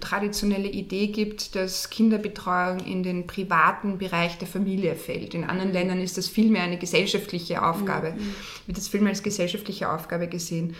[0.00, 5.34] traditionelle Idee gibt, dass Kinderbetreuung in den privaten Bereich der Familie fällt.
[5.34, 8.34] In anderen Ländern ist das vielmehr eine gesellschaftliche gesellschaftliche Aufgabe, mhm.
[8.66, 10.74] wird das Film als gesellschaftliche Aufgabe gesehen.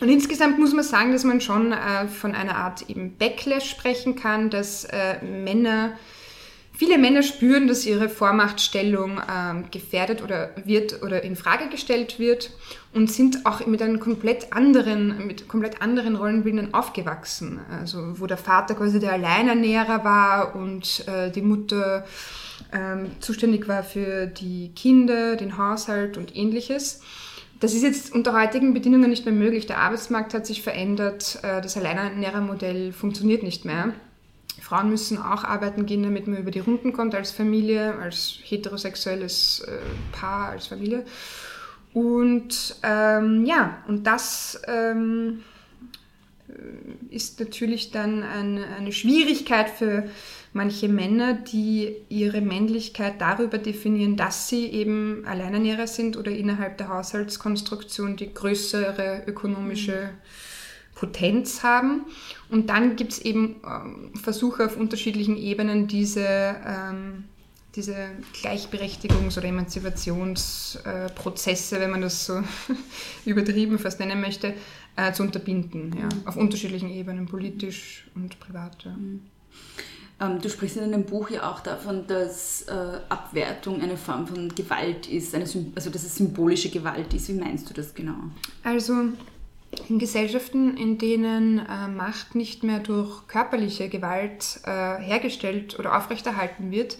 [0.00, 4.14] Und insgesamt muss man sagen, dass man schon äh, von einer Art eben Backlash sprechen
[4.14, 5.92] kann, dass äh, Männer,
[6.74, 12.50] viele Männer spüren, dass ihre Vormachtstellung äh, gefährdet oder wird oder in Frage gestellt wird
[12.92, 17.60] und sind auch mit einem komplett anderen, mit komplett anderen Rollenbildern aufgewachsen.
[17.80, 22.04] Also wo der Vater quasi der Alleinernährer war und äh, die Mutter
[22.76, 27.00] ähm, zuständig war für die Kinder, den Haushalt und ähnliches.
[27.60, 29.66] Das ist jetzt unter heutigen Bedingungen nicht mehr möglich.
[29.66, 33.94] Der Arbeitsmarkt hat sich verändert, äh, das Alleinernährermodell funktioniert nicht mehr.
[34.60, 39.60] Frauen müssen auch arbeiten gehen, damit man über die Runden kommt als Familie, als heterosexuelles
[39.60, 39.78] äh,
[40.12, 41.04] Paar, als Familie.
[41.94, 45.42] Und ähm, ja, und das ähm,
[47.10, 50.08] ist natürlich dann eine, eine Schwierigkeit für
[50.56, 56.88] manche Männer, die ihre Männlichkeit darüber definieren, dass sie eben Alleinernährer sind oder innerhalb der
[56.88, 60.08] Haushaltskonstruktion die größere ökonomische
[60.94, 62.06] Potenz haben.
[62.48, 67.24] Und dann gibt es eben ähm, Versuche auf unterschiedlichen Ebenen, diese, ähm,
[67.76, 67.94] diese
[68.42, 72.42] Gleichberechtigungs- oder Emanzipationsprozesse, äh, wenn man das so
[73.26, 74.54] übertrieben fast nennen möchte,
[74.96, 75.94] äh, zu unterbinden.
[75.98, 76.26] Ja, mhm.
[76.26, 78.84] Auf unterschiedlichen Ebenen, politisch und privat.
[78.84, 78.92] Ja.
[78.92, 79.20] Mhm.
[80.18, 82.72] Ähm, du sprichst in deinem Buch ja auch davon, dass äh,
[83.08, 87.28] Abwertung eine Form von Gewalt ist, also dass es symbolische Gewalt ist.
[87.28, 88.16] Wie meinst du das genau?
[88.64, 88.94] Also
[89.88, 96.70] in Gesellschaften, in denen äh, Macht nicht mehr durch körperliche Gewalt äh, hergestellt oder aufrechterhalten
[96.70, 96.96] wird,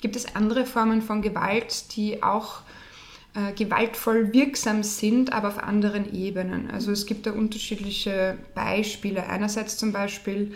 [0.00, 2.60] gibt es andere Formen von Gewalt, die auch
[3.54, 6.70] gewaltvoll wirksam sind, aber auf anderen Ebenen.
[6.70, 9.26] Also es gibt da unterschiedliche Beispiele.
[9.26, 10.54] Einerseits zum Beispiel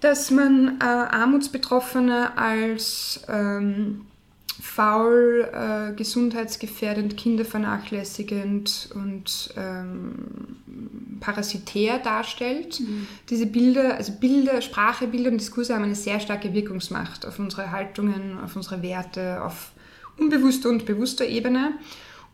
[0.00, 4.02] dass man äh, Armutsbetroffene als ähm,
[4.60, 10.10] faul, äh, gesundheitsgefährdend, kindervernachlässigend und ähm,
[11.20, 12.80] parasitär darstellt.
[12.80, 13.06] Mhm.
[13.28, 17.70] Diese Bilder, also Bilder, Sprache, Bilder und Diskurse haben eine sehr starke Wirkungsmacht auf unsere
[17.70, 19.72] Haltungen, auf unsere Werte, auf
[20.18, 21.72] unbewusster und bewusster Ebene.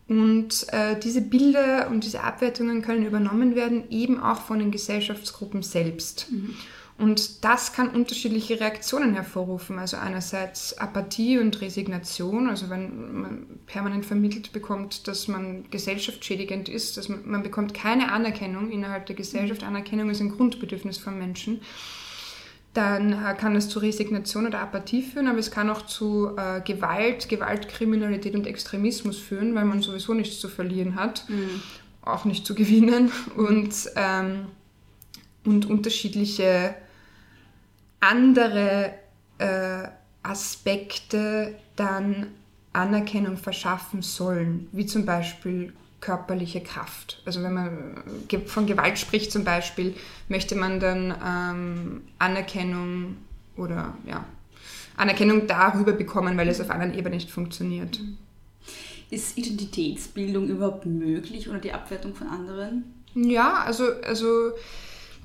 [0.08, 5.62] Und äh, diese Bilder und diese Abwertungen können übernommen werden, eben auch von den Gesellschaftsgruppen
[5.62, 6.30] selbst.
[6.30, 6.54] Mhm.
[6.98, 9.78] Und das kann unterschiedliche Reaktionen hervorrufen.
[9.78, 16.96] Also einerseits Apathie und Resignation, also wenn man permanent vermittelt bekommt, dass man gesellschaftsschädigend ist,
[16.96, 19.62] dass man, man bekommt keine Anerkennung innerhalb der Gesellschaft.
[19.62, 21.60] Anerkennung ist ein Grundbedürfnis von Menschen.
[22.72, 26.62] Dann äh, kann es zu Resignation oder Apathie führen, aber es kann auch zu äh,
[26.62, 31.60] Gewalt, Gewaltkriminalität und Extremismus führen, weil man sowieso nichts zu verlieren hat, mhm.
[32.00, 34.46] auch nicht zu gewinnen und, ähm,
[35.44, 36.74] und unterschiedliche
[38.00, 38.94] andere
[39.38, 39.88] äh,
[40.22, 42.28] Aspekte dann
[42.72, 47.22] Anerkennung verschaffen sollen, wie zum Beispiel körperliche Kraft.
[47.24, 48.02] Also wenn man
[48.46, 49.94] von Gewalt spricht zum Beispiel,
[50.28, 53.16] möchte man dann ähm, Anerkennung
[53.56, 54.24] oder ja,
[54.96, 57.98] Anerkennung darüber bekommen, weil es auf anderen Ebenen nicht funktioniert.
[59.10, 62.84] Ist Identitätsbildung überhaupt möglich oder die Abwertung von anderen?
[63.14, 64.52] Ja, also, also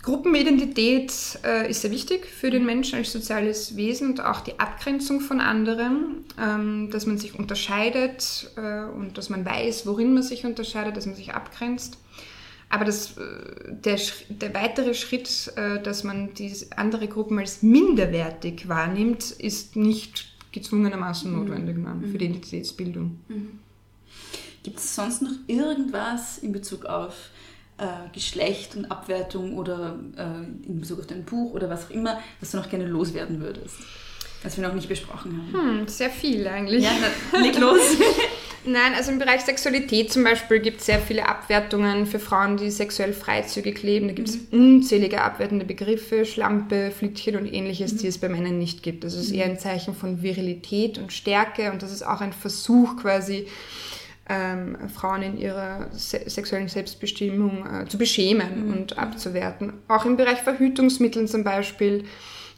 [0.01, 5.21] Gruppenidentität äh, ist sehr wichtig für den Menschen als soziales Wesen und auch die Abgrenzung
[5.21, 10.43] von anderen, ähm, dass man sich unterscheidet äh, und dass man weiß, worin man sich
[10.43, 11.99] unterscheidet, dass man sich abgrenzt.
[12.69, 13.23] Aber das, äh,
[13.69, 13.99] der,
[14.29, 21.31] der weitere Schritt, äh, dass man diese andere Gruppen als minderwertig wahrnimmt, ist nicht gezwungenermaßen
[21.31, 21.39] mhm.
[21.39, 22.11] notwendig mhm.
[22.11, 23.19] für die Identitätsbildung.
[23.27, 23.59] Mhm.
[24.63, 27.13] Gibt es sonst noch irgendwas in Bezug auf
[27.81, 32.19] äh, Geschlecht und Abwertung oder äh, in Bezug auf dein Buch oder was auch immer,
[32.39, 33.75] was du noch gerne loswerden würdest?
[34.43, 35.79] Was wir noch nicht besprochen haben.
[35.79, 36.83] Hm, sehr viel eigentlich.
[36.83, 36.91] Ja,
[37.39, 37.79] leg los.
[38.63, 42.69] Nein, also im Bereich Sexualität zum Beispiel gibt es sehr viele Abwertungen für Frauen, die
[42.69, 44.07] sexuell freizügig leben.
[44.07, 44.75] Da gibt es mhm.
[44.75, 47.97] unzählige abwertende Begriffe, Schlampe, Flittchen und ähnliches, mhm.
[47.97, 49.03] die es bei Männern nicht gibt.
[49.03, 49.39] Das ist mhm.
[49.39, 53.47] eher ein Zeichen von Virilität und Stärke und das ist auch ein Versuch quasi,
[54.31, 58.73] ähm, Frauen in ihrer se sexuellen Selbstbestimmung äh, zu beschämen mhm.
[58.73, 59.73] und abzuwerten.
[59.89, 62.05] Auch im Bereich Verhütungsmitteln zum Beispiel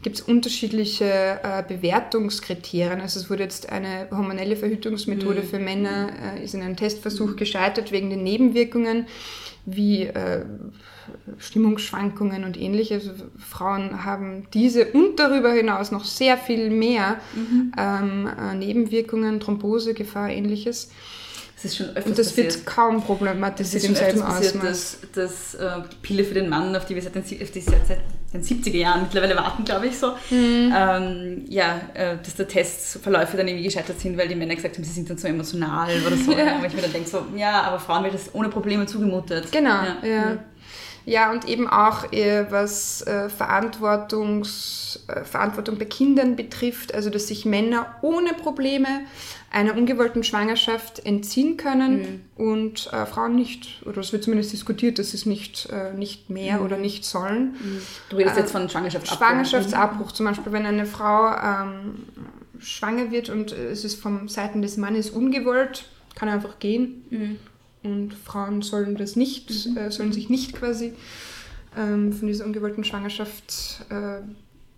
[0.03, 3.01] gibt es unterschiedliche äh, Bewertungskriterien.
[3.01, 5.45] Also es wurde jetzt eine hormonelle Verhütungsmethode mhm.
[5.45, 7.35] für Männer, äh, ist in einem Testversuch mhm.
[7.37, 9.07] gescheitert wegen den Nebenwirkungen
[9.65, 10.45] wie äh,
[11.39, 13.07] Stimmungsschwankungen und ähnliches.
[13.07, 17.71] Also Frauen haben diese und darüber hinaus noch sehr viel mehr mhm.
[17.77, 20.91] ähm, äh, Nebenwirkungen, Thrombosegefahr, ähnliches.
[21.63, 22.55] Das ist schon öfters Und das passiert.
[22.55, 24.59] wird kaum problematisiert im selben Ausmaß.
[24.61, 27.87] Dass, dass äh, die Pille für den Mann, auf die wir seit den, die seit,
[27.87, 27.99] seit
[28.33, 30.73] den 70er Jahren mittlerweile warten, glaube ich so, mhm.
[30.75, 34.83] ähm, ja, äh, dass der Testverläufe dann irgendwie gescheitert sind, weil die Männer gesagt haben,
[34.83, 36.31] sie sind dann so emotional oder so.
[36.37, 36.57] ja.
[36.57, 39.49] Aber ich mir dann denke so, ja, aber Frauen wird das ohne Probleme zugemutet.
[39.53, 39.97] Genau, ja.
[40.05, 40.37] ja.
[41.05, 47.27] Ja, und eben auch äh, was äh, Verantwortungs, äh, Verantwortung bei Kindern betrifft, also dass
[47.27, 48.87] sich Männer ohne Probleme
[49.51, 52.43] einer ungewollten Schwangerschaft entziehen können mhm.
[52.43, 56.65] und Frauen nicht, oder es wird zumindest diskutiert, dass sie es nicht, nicht mehr mhm.
[56.65, 57.51] oder nicht sollen.
[57.51, 57.81] Mhm.
[58.09, 59.27] Du redest jetzt von Schwangerschaftsabbruch.
[59.27, 61.99] Schwangerschaftsabbruch, zum Beispiel, wenn eine Frau ähm,
[62.57, 65.85] schwanger wird und es ist vom Seiten des Mannes ungewollt,
[66.15, 67.37] kann er einfach gehen.
[67.83, 69.77] Und Frauen sollen das nicht, mhm.
[69.77, 70.93] äh, sollen sich nicht quasi
[71.77, 74.21] ähm, von dieser ungewollten Schwangerschaft äh,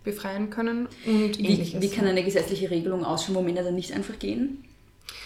[0.03, 4.17] befreien können und wie, wie kann eine gesetzliche Regelung ausschauen, wo Männer dann nicht einfach
[4.19, 4.63] gehen?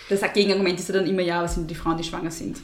[0.09, 2.57] Das Gegenargument ist ja dann immer, ja, was sind die Frauen, die schwanger sind?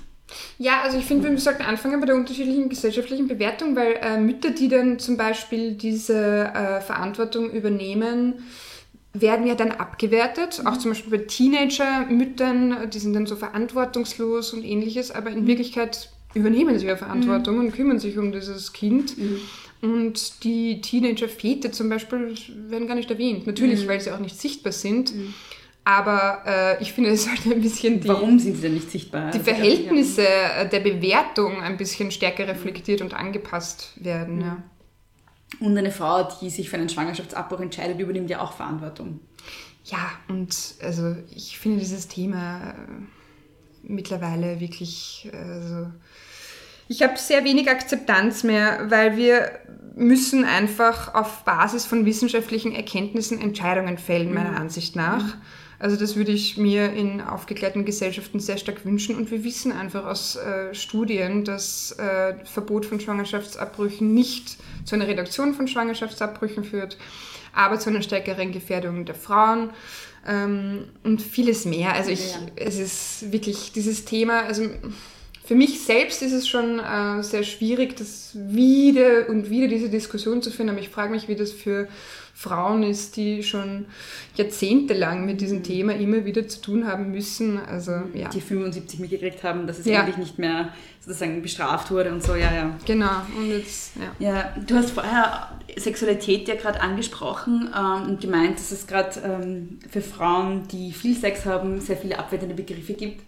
[0.57, 4.49] Ja, also ich finde, wir sollten anfangen bei der unterschiedlichen gesellschaftlichen Bewertung, weil äh, Mütter,
[4.49, 8.33] die dann zum Beispiel diese äh, Verantwortung übernehmen,
[9.21, 10.59] werden ja dann abgewertet.
[10.59, 10.67] Mhm.
[10.67, 15.47] Auch zum Beispiel bei Teenager-Müttern, die sind dann so verantwortungslos und ähnliches, aber in mhm.
[15.47, 17.65] Wirklichkeit übernehmen sie ja Verantwortung mhm.
[17.65, 19.17] und kümmern sich um dieses Kind.
[19.17, 19.39] Mhm.
[19.81, 22.33] Und die Teenager-Väter zum Beispiel
[22.69, 23.45] werden gar nicht erwähnt.
[23.45, 23.87] Natürlich, mhm.
[23.87, 25.15] weil sie auch nicht sichtbar sind.
[25.15, 25.33] Mhm.
[25.83, 28.07] Aber äh, ich finde, es sollte ein bisschen die.
[28.07, 29.29] Warum sind sie denn nicht sichtbar?
[29.29, 30.25] Die Verhältnisse
[30.71, 34.41] der Bewertung ein bisschen stärker reflektiert und angepasst werden.
[34.41, 34.63] Ja.
[35.59, 39.19] Und eine Frau, die sich für einen Schwangerschaftsabbruch entscheidet, übernimmt ja auch Verantwortung.
[39.85, 42.73] Ja, und also ich finde dieses Thema äh,
[43.83, 45.29] mittlerweile wirklich.
[45.31, 45.91] Also,
[46.87, 49.59] ich habe sehr wenig Akzeptanz mehr, weil wir
[49.95, 54.57] müssen einfach auf Basis von wissenschaftlichen Erkenntnissen Entscheidungen fällen, meiner mhm.
[54.57, 55.23] Ansicht nach.
[55.23, 55.41] Mhm
[55.85, 59.15] Also das würde ich mir in aufgeklärten Gesellschaften sehr stark wünschen.
[59.15, 65.05] Und wir wissen einfach aus äh, Studien, dass äh, Verbot von Schwangerschaftsabbrüchen nicht zu einer
[65.05, 66.97] Reduktion von Schwangerschaftsabbrüchen führt,
[67.53, 69.69] aber zu einer stärkeren Gefährdung der Frauen
[70.25, 71.93] ähm, und vieles mehr.
[71.93, 74.63] Also ich, es ist wirklich dieses Thema, also
[75.45, 80.41] für mich selbst ist es schon äh, sehr schwierig, das wieder und wieder diese Diskussion
[80.41, 81.87] zu führen, aber ich frage mich, wie das für
[82.33, 83.85] Frauen ist, die schon
[84.35, 87.57] jahrzehntelang mit diesem Thema immer wieder zu tun haben müssen.
[87.59, 88.27] Also, ja.
[88.29, 90.01] Die 75 mitgekriegt haben, dass es ja.
[90.01, 92.75] eigentlich nicht mehr sozusagen bestraft wurde und so, ja, ja.
[92.85, 93.21] Genau.
[93.37, 94.27] Und jetzt, ja.
[94.27, 99.79] ja du hast vorher Sexualität ja gerade angesprochen ähm, und gemeint, dass es gerade ähm,
[99.89, 103.21] für Frauen, die viel Sex haben, sehr viele abwertende Begriffe gibt.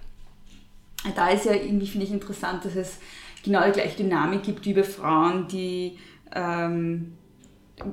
[1.15, 2.97] Da ist ja irgendwie, finde ich, interessant, dass es
[3.43, 5.97] genau die gleiche Dynamik gibt wie bei Frauen, die
[6.33, 7.13] ähm,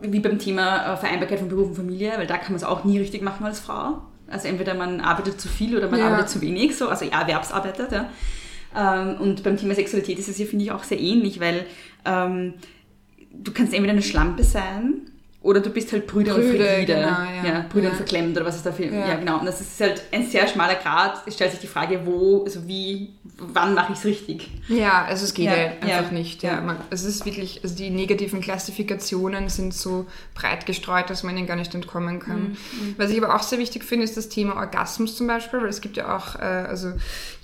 [0.03, 2.85] wie beim Thema äh, Vereinbarkeit von Beruf und Familie, weil da kann man es auch
[2.85, 4.03] nie richtig machen als Frau.
[4.29, 6.07] Also entweder man arbeitet zu viel oder man ja.
[6.07, 7.93] arbeitet zu wenig, so, also ja, erwerbsarbeitet.
[7.93, 8.11] Ja.
[8.75, 11.67] Ähm, und beim Thema Sexualität ist es ja, finde ich, auch sehr ähnlich, weil
[12.05, 12.55] ähm,
[13.31, 15.11] du kannst entweder eine Schlampe sein
[15.45, 16.95] oder du bist halt Brüder, Brüder und Frigide.
[16.95, 17.45] Genau, ja.
[17.45, 17.67] ja.
[17.69, 17.91] Brüder ja.
[17.91, 18.87] und verklemmt oder was ist dafür.
[18.87, 19.09] Ja.
[19.09, 19.41] ja, genau.
[19.41, 21.23] Und das ist halt ein sehr schmaler Grad.
[21.27, 24.51] Es stellt sich die Frage, wo, also wie, wann mache ich es richtig?
[24.69, 26.43] Ja, also es geht halt einfach nicht.
[26.43, 26.63] Ja.
[26.63, 31.47] Man, es ist wirklich, also die negativen Klassifikationen sind so breit gestreut, dass man ihnen
[31.47, 32.41] gar nicht entkommen kann.
[32.41, 32.47] Mhm.
[32.47, 32.95] mhm.
[32.97, 35.83] Was ich aber auch sehr wichtig finde, ist das Thema Orgasmus zum Beispiel, weil es
[35.83, 36.93] gibt ja auch äh, also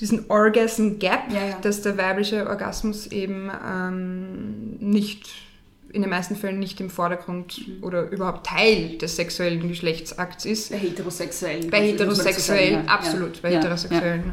[0.01, 1.25] diesen Orgasm Gap,
[1.61, 5.50] dass der weibliche Orgasmus eben ähm, nicht
[5.93, 7.85] in den meisten Fällen nicht im Vordergrund mhm.
[7.85, 10.71] oder überhaupt Teil des sexuellen Geschlechtsakts ist.
[10.71, 11.71] Bei heterosexuellen.
[11.71, 13.43] Bei heterosexuellen, absolut, ja.
[13.43, 14.33] bei heterosexuellen.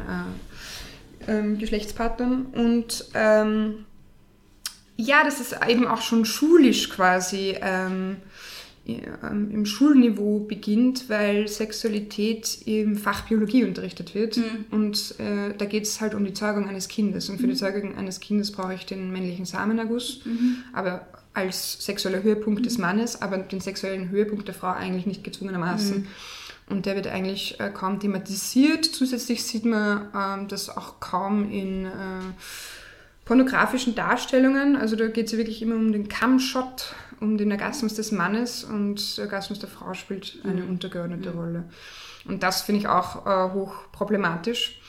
[1.26, 2.46] Äh, ähm, Geschlechtspartnern.
[2.46, 3.84] Und ähm,
[4.96, 8.16] ja, das ist eben auch schon schulisch quasi ähm,
[8.88, 14.38] ähm, im Schulniveau beginnt, weil Sexualität im Fach Biologie unterrichtet wird.
[14.38, 14.64] Mhm.
[14.70, 17.28] Und äh, da geht es halt um die Zeugung eines Kindes.
[17.28, 17.50] Und für mhm.
[17.50, 20.22] die Zeugung eines Kindes brauche ich den männlichen Samenerguss.
[20.24, 20.64] Mhm.
[20.72, 21.06] Aber
[21.38, 22.64] als sexueller Höhepunkt mhm.
[22.64, 25.98] des Mannes, aber den sexuellen Höhepunkt der Frau eigentlich nicht gezwungenermaßen.
[25.98, 26.06] Mhm.
[26.68, 28.84] Und der wird eigentlich äh, kaum thematisiert.
[28.84, 31.90] Zusätzlich sieht man ähm, das auch kaum in äh,
[33.24, 34.76] pornografischen Darstellungen.
[34.76, 38.64] Also da geht es ja wirklich immer um den Cam-Shot, um den Orgasmus des Mannes
[38.64, 40.70] und der Orgasmus der Frau spielt eine mhm.
[40.70, 41.38] untergeordnete mhm.
[41.38, 41.64] Rolle.
[42.26, 44.80] Und das finde ich auch äh, hoch problematisch.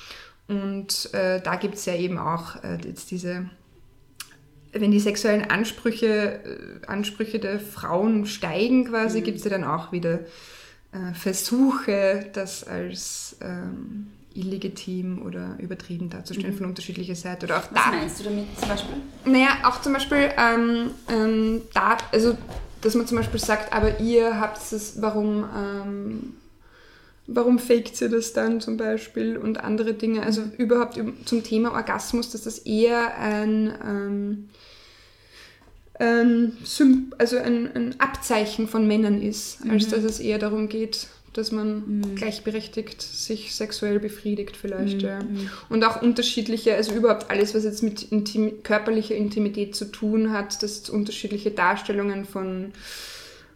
[0.47, 3.49] Und äh, da gibt es ja eben auch äh, jetzt diese
[4.71, 9.23] wenn die sexuellen Ansprüche, äh, Ansprüche der Frauen steigen quasi, mhm.
[9.23, 10.19] gibt es ja dann auch wieder
[10.91, 16.57] äh, Versuche, das als ähm, illegitim oder übertrieben darzustellen mhm.
[16.57, 17.45] von unterschiedlicher Seite.
[17.45, 18.95] Oder auch Was da, meinst du damit zum Beispiel?
[19.25, 22.37] Naja, auch zum Beispiel ähm, ähm, da, also
[22.81, 26.33] dass man zum Beispiel sagt, aber ihr habt es, warum, ähm,
[27.31, 30.23] warum faked ihr das dann zum Beispiel und andere Dinge.
[30.23, 30.51] Also mhm.
[30.57, 34.49] überhaupt zum Thema Orgasmus, dass das eher ein ähm,
[36.01, 36.53] ein,
[37.17, 39.91] also ein, ein, Abzeichen von Männern ist, als mhm.
[39.91, 42.15] dass es eher darum geht, dass man mhm.
[42.15, 45.01] gleichberechtigt sich sexuell befriedigt vielleicht.
[45.01, 45.07] Mhm.
[45.07, 45.19] Ja.
[45.67, 50.63] Und auch unterschiedliche, also überhaupt alles, was jetzt mit Intim körperlicher Intimität zu tun hat,
[50.63, 52.71] dass unterschiedliche Darstellungen von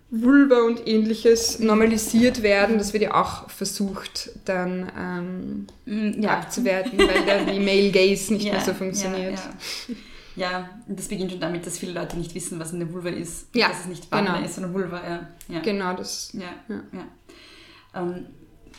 [0.10, 2.78] Vulva und ähnliches normalisiert werden.
[2.78, 6.38] Das wird ja auch versucht dann ähm, mhm, ja.
[6.38, 9.40] abzuwerten, weil da die Male Gaze nicht ja, mehr so funktioniert.
[9.88, 9.96] Ja,
[10.36, 13.56] ja, das beginnt schon damit, dass viele Leute nicht wissen, was eine Vulva ist.
[13.56, 14.46] Ja, dass es nicht Vagina genau.
[14.46, 15.02] ist, sondern Vulva.
[15.08, 15.60] Ja, ja.
[15.62, 16.32] Genau, das.
[16.34, 16.84] Ja, ja.
[16.92, 18.02] ja.
[18.02, 18.26] Ähm,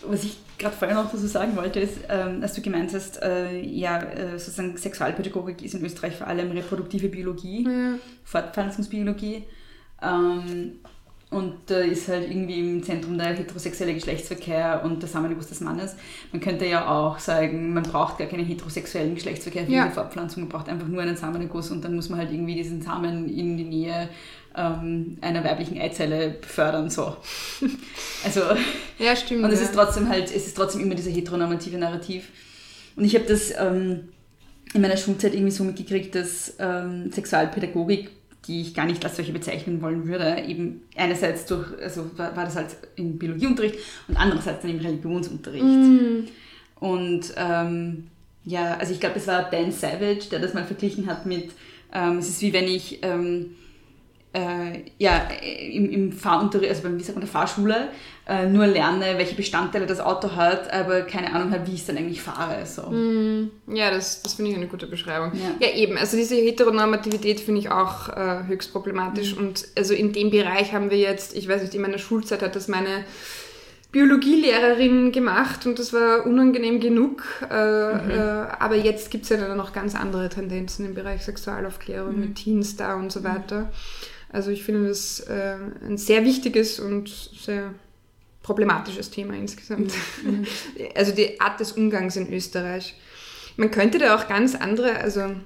[0.07, 3.61] was ich gerade vorher noch dazu sagen wollte, ist, ähm, dass du gemeint hast, äh,
[3.61, 7.67] ja, äh, sozusagen Sexualpädagogik ist in Österreich vor allem reproduktive Biologie.
[8.25, 9.45] Fortpflanzungsbiologie.
[10.03, 10.81] Ähm,
[11.35, 15.97] und da ist halt irgendwie im Zentrum der heterosexuelle Geschlechtsverkehr und der Samenerguss des Mannes.
[16.31, 19.89] Man könnte ja auch sagen, man braucht gar keinen heterosexuellen Geschlechtsverkehr für ja.
[19.89, 22.83] die Fortpflanzung, man braucht einfach nur einen Samenerguss und dann muss man halt irgendwie diesen
[22.83, 24.09] Samen in die Nähe
[24.57, 26.89] ähm, einer weiblichen Eizelle befördern.
[26.89, 27.17] So.
[28.25, 28.41] Also,
[28.99, 29.45] ja, stimmt.
[29.45, 29.67] Und es ja.
[29.67, 32.29] ist trotzdem halt, es ist trotzdem immer dieser heteronormative Narrativ.
[32.97, 34.09] Und ich habe das ähm,
[34.73, 38.11] in meiner Schulzeit irgendwie so mitgekriegt, dass ähm, Sexualpädagogik
[38.47, 40.43] die ich gar nicht als solche bezeichnen wollen würde.
[40.47, 43.77] Eben einerseits durch, also war, war das halt im Biologieunterricht
[44.09, 45.65] und andererseits dann im Religionsunterricht.
[45.65, 46.29] Mm.
[46.81, 48.09] Und ähm,
[48.45, 51.51] ja, also ich glaube, es war Dan Savage, der das mal verglichen hat mit,
[51.93, 53.55] ähm, es ist wie wenn ich ähm,
[54.35, 55.29] äh, ja,
[55.73, 57.89] im, im Fahrunterricht, also beim, wie sagt man, der Fahrschule,
[58.27, 61.87] äh, nur lerne, welche Bestandteile das Auto hat, aber keine Ahnung habe, wie ich es
[61.87, 62.67] dann eigentlich fahre.
[62.67, 62.83] So.
[62.83, 65.33] Mm, ja, das, das finde ich eine gute Beschreibung.
[65.35, 69.47] Ja, ja eben, also diese Heteronormativität finde ich auch äh, höchst problematisch mhm.
[69.47, 72.57] und also in dem Bereich haben wir jetzt, ich weiß nicht, in meiner Schulzeit hat
[72.57, 73.05] das meine
[73.93, 77.23] Biologielehrerin gemacht und das war unangenehm genug.
[77.49, 78.11] Äh, mhm.
[78.11, 78.15] äh,
[78.59, 82.21] aber jetzt gibt es ja dann noch ganz andere Tendenzen im Bereich Sexualaufklärung mhm.
[82.21, 83.25] mit Teens da und so mhm.
[83.25, 83.71] weiter.
[84.35, 85.57] Also ich finde das äh,
[85.87, 87.73] ein sehr wichtiges und sehr
[88.43, 89.93] problematisches Thema insgesamt.
[90.25, 90.45] Mhm.
[90.97, 92.97] Also die Art des Umgangs in Österreich.
[93.57, 95.37] Man könnte da auch ganz andere, also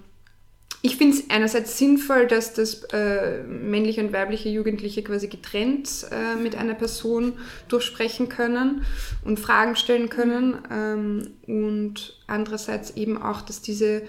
[0.80, 6.36] ich finde es einerseits sinnvoll, dass das äh, männliche und weibliche Jugendliche quasi getrennt äh,
[6.36, 7.34] mit einer Person
[7.68, 8.86] durchsprechen können
[9.22, 10.57] und Fragen stellen können.
[10.72, 14.03] Ähm, und andererseits eben auch, dass diese,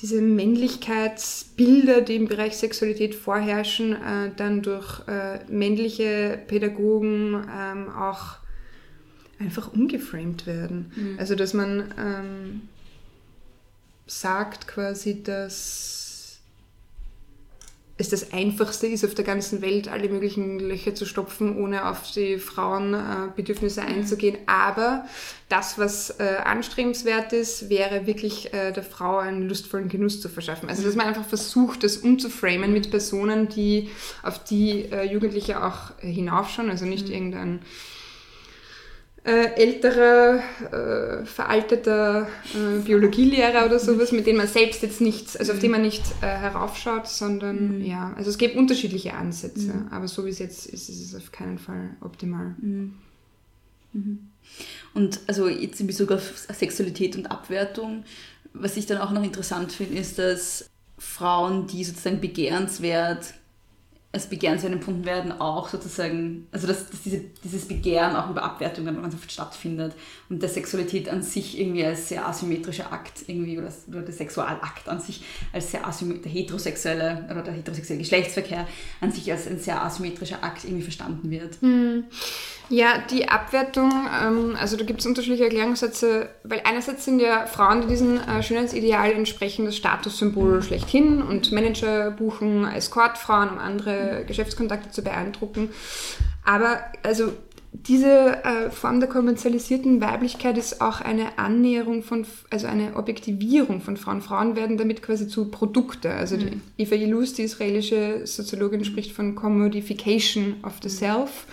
[0.00, 8.36] diese Männlichkeitsbilder, die im Bereich Sexualität vorherrschen, äh, dann durch äh, männliche Pädagogen ähm, auch
[9.40, 10.92] einfach umgeframed werden.
[10.94, 11.16] Mhm.
[11.18, 12.68] Also dass man ähm,
[14.06, 16.07] sagt quasi, dass
[17.98, 22.10] es das Einfachste ist, auf der ganzen Welt alle möglichen Löcher zu stopfen, ohne auf
[22.12, 23.88] die Frauenbedürfnisse mhm.
[23.88, 24.38] einzugehen.
[24.46, 25.04] Aber
[25.48, 30.68] das, was äh, anstrebenswert ist, wäre wirklich äh, der Frau einen lustvollen Genuss zu verschaffen.
[30.68, 33.90] Also dass man einfach versucht, das umzuframen mit Personen, die
[34.22, 37.14] auf die äh, Jugendliche auch hinaufschauen, also nicht mhm.
[37.14, 37.60] irgendein
[39.24, 40.42] äh, älterer,
[40.72, 45.70] äh, veralteter äh, Biologielehrer oder sowas, mit dem man selbst jetzt nichts, also auf den
[45.70, 47.84] man nicht äh, heraufschaut, sondern mhm.
[47.84, 49.88] ja, also es gibt unterschiedliche Ansätze, mhm.
[49.90, 52.54] aber so wie es jetzt ist, ist es auf keinen Fall optimal.
[52.60, 52.94] Mhm.
[53.92, 54.18] mhm.
[54.94, 58.04] Und also jetzt in Bezug auf Sexualität und Abwertung,
[58.54, 63.34] was ich dann auch noch interessant finde, ist, dass Frauen, die sozusagen begehrenswert
[64.10, 69.02] als begehrenswert empfunden werden, auch sozusagen, also dass, dass diese, dieses Begehren auch über Abwertungen
[69.02, 69.92] ganz oft stattfindet
[70.30, 74.88] und der Sexualität an sich irgendwie als sehr asymmetrischer Akt irgendwie oder, oder der Sexualakt
[74.88, 78.66] an sich als sehr asymmetrisch, der heterosexuelle oder der heterosexuelle Geschlechtsverkehr
[79.02, 81.60] an sich als ein sehr asymmetrischer Akt irgendwie verstanden wird.
[81.60, 82.04] Hm.
[82.70, 83.90] Ja, die Abwertung,
[84.22, 88.42] ähm, also da gibt es unterschiedliche Erklärungssätze, weil einerseits sind ja Frauen, die diesem äh,
[88.42, 95.70] Schönheitsideal entsprechen, das Statussymbol schlechthin und Manager buchen Escortfrauen, um andere Geschäftskontakte zu beeindrucken.
[96.44, 97.32] Aber also
[97.72, 103.96] diese äh, Form der kommerzialisierten Weiblichkeit ist auch eine Annäherung von, also eine Objektivierung von
[103.96, 104.22] Frauen.
[104.22, 106.10] Frauen werden damit quasi zu Produkte.
[106.10, 106.62] Also mhm.
[106.78, 111.46] Eva Ilus, die israelische Soziologin, spricht von Commodification of the Self.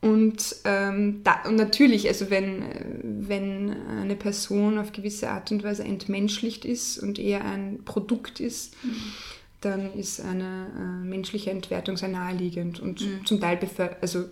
[0.00, 2.62] Und, ähm, da, und natürlich, also wenn,
[3.02, 8.74] wenn eine Person auf gewisse Art und Weise entmenschlicht ist und eher ein Produkt ist,
[8.84, 8.96] mhm.
[9.64, 13.24] Dann ist eine äh, menschliche Entwertung sehr naheliegend und mhm.
[13.26, 13.58] zum Teil
[14.00, 14.24] also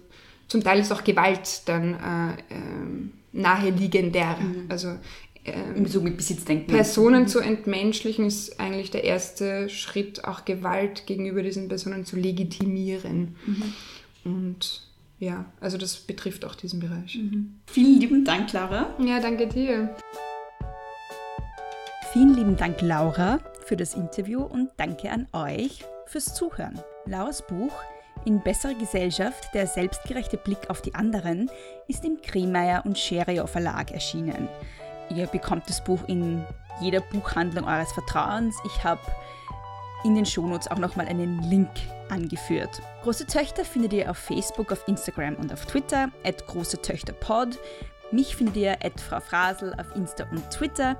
[0.49, 2.61] zum Teil ist auch Gewalt dann äh, äh,
[3.33, 4.37] naheliegender.
[4.37, 4.67] Mhm.
[4.69, 4.99] Also
[5.45, 6.73] ähm, so mit Besitzdenken.
[6.73, 7.29] Personen mhm.
[7.29, 13.37] zu entmenschlichen ist eigentlich der erste Schritt, auch Gewalt gegenüber diesen Personen zu legitimieren.
[13.47, 13.73] Mhm.
[14.25, 14.83] Und
[15.19, 17.17] ja, also das betrifft auch diesen Bereich.
[17.17, 17.61] Mhm.
[17.67, 18.95] Vielen lieben Dank, Laura.
[19.05, 19.97] Ja, danke dir.
[22.13, 23.41] Vielen lieben Dank, Laura,
[23.73, 26.79] für das Interview und danke an euch fürs Zuhören.
[27.07, 27.73] Lauras Buch
[28.27, 31.51] In bessere Gesellschaft, der selbstgerechte Blick auf die anderen
[31.89, 34.47] ist im Kremeyer und Scherio Verlag erschienen.
[35.09, 36.45] Ihr bekommt das Buch in
[36.83, 38.55] jeder Buchhandlung eures Vertrauens.
[38.67, 39.01] Ich habe
[40.05, 41.71] in den Shownotes auch nochmal einen Link
[42.11, 42.83] angeführt.
[43.05, 46.47] Große Töchter findet ihr auf Facebook, auf Instagram und auf Twitter, at
[47.21, 47.59] Pod.
[48.11, 50.99] Mich findet ihr at Frau Frasel auf Insta und Twitter.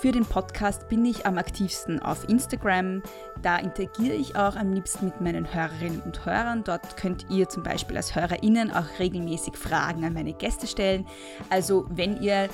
[0.00, 3.02] Für den Podcast bin ich am aktivsten auf Instagram.
[3.42, 6.62] Da interagiere ich auch am liebsten mit meinen Hörerinnen und Hörern.
[6.62, 11.04] Dort könnt ihr zum Beispiel als HörerInnen auch regelmäßig Fragen an meine Gäste stellen.
[11.50, 12.48] Also wenn ihr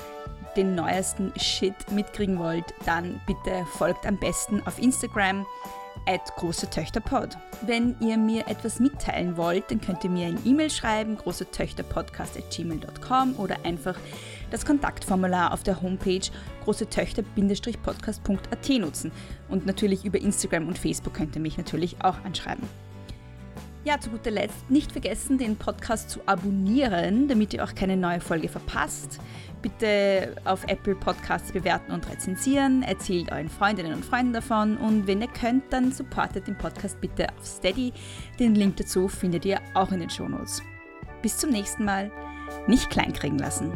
[0.57, 5.45] den neuesten Shit mitkriegen wollt, dann bitte folgt am besten auf Instagram
[6.07, 7.37] at große Töchterpod.
[7.61, 12.37] Wenn ihr mir etwas mitteilen wollt, dann könnt ihr mir ein E-Mail schreiben, große Töchterpodcast
[12.37, 13.97] at gmail.com oder einfach
[14.51, 16.27] das Kontaktformular auf der Homepage
[16.63, 19.11] große Töchter-podcast.at nutzen.
[19.49, 22.67] Und natürlich über Instagram und Facebook könnt ihr mich natürlich auch anschreiben.
[23.85, 28.19] Ja, zu guter Letzt nicht vergessen, den Podcast zu abonnieren, damit ihr auch keine neue
[28.19, 29.19] Folge verpasst.
[29.61, 35.21] Bitte auf Apple Podcasts bewerten und rezensieren, erzählt euren Freundinnen und Freunden davon und wenn
[35.21, 37.93] ihr könnt, dann supportet den Podcast bitte auf Steady.
[38.39, 40.63] Den Link dazu findet ihr auch in den Shownotes.
[41.21, 42.11] Bis zum nächsten Mal.
[42.67, 43.71] Nicht kleinkriegen lassen.